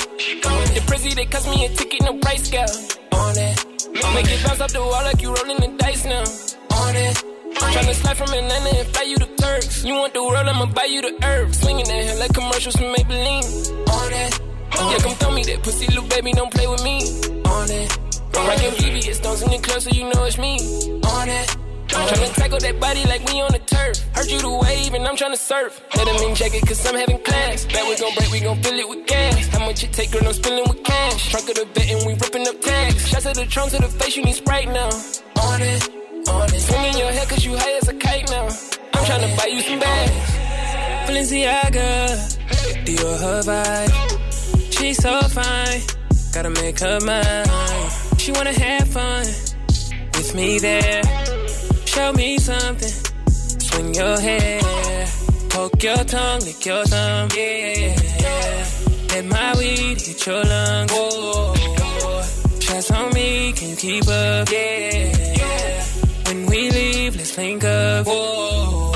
[0.76, 2.66] The prezi, they cost me a ticket, no price scale.
[3.14, 3.66] On it.
[4.14, 6.26] Make it bounce up the wall like you rolling the dice now.
[6.76, 7.24] On it.
[7.56, 9.86] Tryna slide from Atlanta and fly you to Turks.
[9.86, 11.56] You want the world, I'ma buy you the herb.
[11.56, 13.46] Swinging that hair like commercials from Maybelline.
[13.88, 14.55] On it.
[14.76, 16.98] Yeah, come throw me that pussy, little baby, don't play with me.
[17.46, 17.98] On it.
[18.36, 20.60] I'm rockin' VVS stones in the club, so you know it's me.
[21.04, 21.58] On it.
[21.88, 23.98] Tryna tackle that body like we on the turf.
[24.14, 25.82] Heard you the wave and I'm tryna surf.
[25.96, 27.66] Let them in jacket cause I'm having class.
[27.66, 29.48] Bet we gon' break, we gon' fill it with gas.
[29.48, 31.30] How much it take, girl, I'm spilling with cash.
[31.32, 33.08] Trunk of the vet and we ripping up tags.
[33.08, 34.90] Shots of the trunk to the face, you need Sprite now.
[35.40, 35.90] On it,
[36.28, 36.60] on it.
[36.60, 38.46] Swinging your head cause you high as a kite now.
[38.46, 40.36] I'm tryna buy you some bags.
[41.08, 41.88] Balenciaga,
[42.86, 44.15] Dior her vibe.
[44.78, 45.82] She's so fine,
[46.34, 47.46] gotta make her mine.
[48.18, 49.26] She wanna have fun
[50.16, 51.02] with me there.
[51.86, 52.94] Show me something,
[53.60, 54.62] swing your hair,
[55.50, 57.96] poke your tongue, lick your thumb, yeah.
[59.12, 60.92] Let my weed hit your lungs.
[60.92, 61.54] Whoa,
[62.60, 64.50] shots on me, can you keep up?
[64.52, 65.84] Yeah.
[66.28, 68.06] When we leave, let's link up.
[68.06, 68.92] Whoa.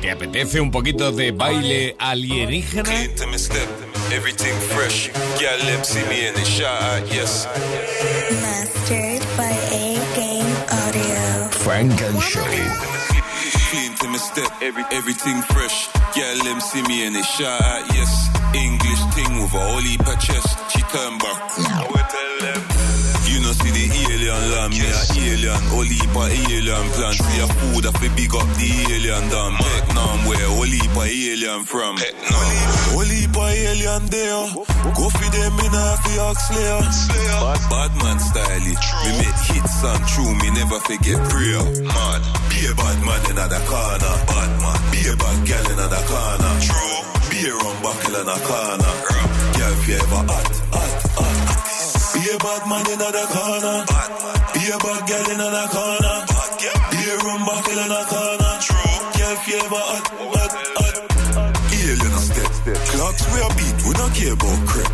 [0.00, 2.92] ¿Te apetece un poquito de baile alienígena?
[4.06, 5.08] Intimate step, everything fresh.
[5.40, 7.46] Girl, let see me in the shot, yes.
[7.46, 11.48] Mastered by A Game Audio.
[11.50, 12.44] Funk and Show.
[13.70, 15.88] Clean to my step, every, everything fresh.
[16.14, 18.28] Girl, let see me in the shot, yes.
[18.54, 20.00] English thing with a whole heap.
[20.70, 21.42] She turn back.
[21.58, 21.95] I
[24.26, 25.62] alien lamb, me a alien.
[25.70, 27.18] Whole heap of alien plans.
[27.18, 29.54] See a food that fi big up the alien damn.
[29.54, 31.94] Vietnam, where whole heap of alien from.
[32.90, 34.46] Whole heap of alien there.
[34.94, 36.80] Go for them in a fi Slayer.
[37.38, 38.82] Bad, bad man style it.
[39.06, 41.62] Me make hits and true, me never forget prayer.
[41.86, 42.22] Mad.
[42.50, 44.14] Be a bad man in the corner.
[44.26, 44.78] Bad man.
[44.90, 46.52] Be a bad girl in the corner.
[46.66, 46.98] True.
[47.30, 48.92] Be a rum buckle in the corner.
[49.06, 50.95] Girl, if you ever hot, hot,
[52.36, 53.78] a bad man in the corner.
[54.52, 56.16] Be a bad girl in the corner.
[56.92, 58.52] Be a rum buckle in the corner.
[58.60, 58.96] True.
[59.16, 60.96] Girl, you ever hot, hot, hot.
[61.76, 62.50] Alien a step.
[62.92, 64.90] Clocks we a beat, we don't care about crap.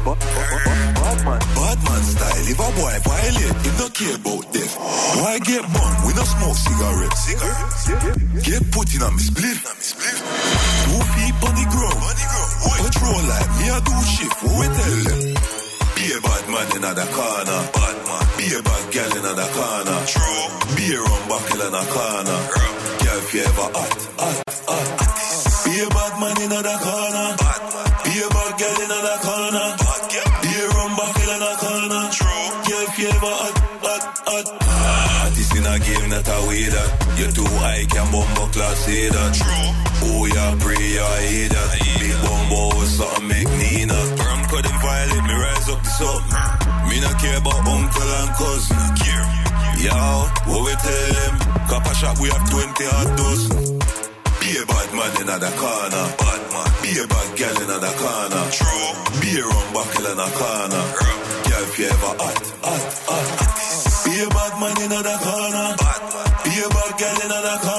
[1.02, 1.40] Bad man.
[1.56, 2.46] Bad man style.
[2.52, 4.74] If a boy violate, he don't care about death.
[5.18, 5.92] Why get bum?
[6.06, 7.20] We don't smoke cigarettes.
[7.26, 8.46] Cigarettes.
[8.46, 9.58] Get put in a split.
[9.58, 12.02] Two feet on the ground.
[12.82, 14.38] Patrol like me a do shift.
[14.42, 15.61] What we tell them?
[16.02, 17.60] Be a bad man in the corner.
[17.78, 18.24] Bad man.
[18.34, 19.98] Be a bad girl in the corner.
[20.10, 20.42] True.
[20.74, 22.38] Be a rum buckle in the corner.
[22.50, 25.62] Girl, if you ever hot, hot, hot.
[25.62, 27.26] Be a bad man in the corner.
[27.38, 27.62] Bad
[28.02, 29.66] Be a bad girl in the corner.
[29.78, 30.30] Bad girl.
[30.42, 32.02] Be a rum buckle in the corner.
[32.18, 32.50] True.
[32.66, 34.46] Girl, if you ever hot, hot, hot.
[34.58, 36.90] Ah, this in a game that I way that.
[37.14, 39.30] You too high, can bumbo class say that.
[39.38, 39.70] True.
[40.02, 41.70] Oh, yeah, pray, yeah, I hear that.
[42.02, 44.21] Big bumbo, something make Nina.
[44.92, 46.22] Them violate, me rise up the sun.
[46.88, 48.76] Me not care about uncle and cousin.
[49.80, 49.96] Yo,
[50.46, 51.34] what we tell them?
[51.68, 53.78] Copper shop, we have 20 hot dozen.
[54.40, 56.04] Be a bad man in the corner.
[56.20, 56.68] Bad man.
[56.82, 58.44] Be a bad girl in the corner.
[58.52, 58.92] True.
[59.20, 60.84] Be a rum buckle in the corner.
[60.92, 64.04] Girl, if you ever hot, hot, hot.
[64.04, 65.68] Be a bad man in the corner.
[66.44, 67.71] Be a bad girl in the corner.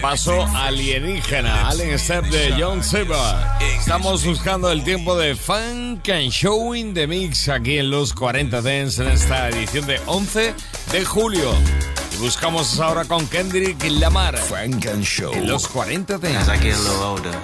[0.00, 3.16] Paso alienígena, Alien Step de John Silver.
[3.78, 8.60] Estamos buscando el tiempo de Funk and Show in the Mix aquí en los 40
[8.62, 10.54] Dance en esta edición de 11
[10.92, 11.52] de julio.
[12.14, 14.36] Y buscamos ahora con Kendrick Lamar.
[14.36, 15.32] Funk and Show.
[15.32, 16.58] En los 40 As I Dance.
[16.62, 17.34] get a little older,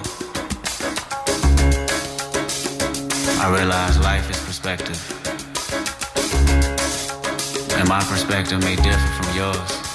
[3.41, 4.97] I realize life is perspective.
[7.77, 9.94] And my perspective may differ from yours.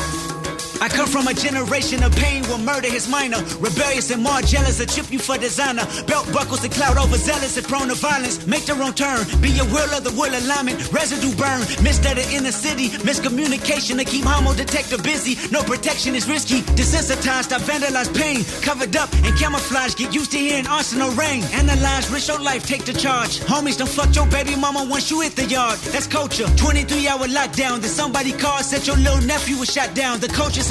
[0.81, 3.37] I come from a generation of pain where murder is minor.
[3.61, 5.85] Rebellious and more jealous, a chip you for designer.
[6.07, 8.47] Belt buckles and cloud overzealous and prone to violence.
[8.47, 9.21] Make the wrong turn.
[9.41, 10.91] Be a will of the will alignment.
[10.91, 11.61] Residue burn.
[11.85, 12.89] Missed at the inner city.
[13.05, 15.37] Miscommunication to keep homo detector busy.
[15.51, 16.61] No protection is risky.
[16.73, 18.41] Desensitized, I vandalize pain.
[18.63, 19.93] Covered up and camouflage.
[19.93, 21.43] Get used to hearing arsenal rain.
[21.53, 23.39] Analyze, risk your life, take the charge.
[23.41, 25.77] Homies don't fuck your baby mama once you hit the yard.
[25.93, 26.47] That's culture.
[26.57, 27.81] 23 hour lockdown.
[27.81, 30.19] Then somebody called, said your little nephew was shot down.
[30.19, 30.70] The culture's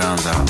[0.00, 0.48] Out.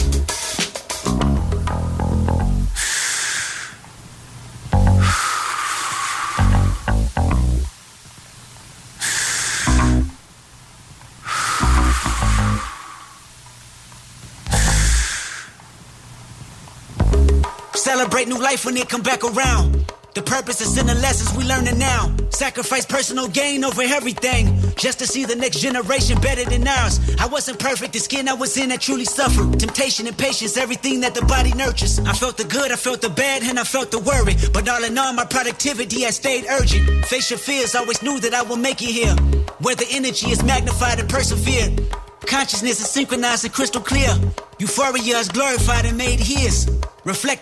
[17.74, 19.92] Celebrate new life when it come back around.
[20.14, 22.14] The purpose is in the lessons we learning now.
[22.30, 24.65] Sacrifice personal gain over everything.
[24.76, 27.00] Just to see the next generation better than ours.
[27.18, 29.58] I wasn't perfect, the skin I was in, I truly suffered.
[29.58, 31.98] Temptation and patience, everything that the body nurtures.
[32.00, 34.36] I felt the good, I felt the bad, and I felt the worry.
[34.52, 37.06] But all in all, my productivity has stayed urgent.
[37.06, 39.14] Face your fears, always knew that I will make it here.
[39.60, 41.80] Where the energy is magnified and persevered.
[42.26, 44.12] Consciousness is synchronized and crystal clear.
[44.58, 46.68] Euphoria is glorified and made his.
[47.04, 47.34] Reflect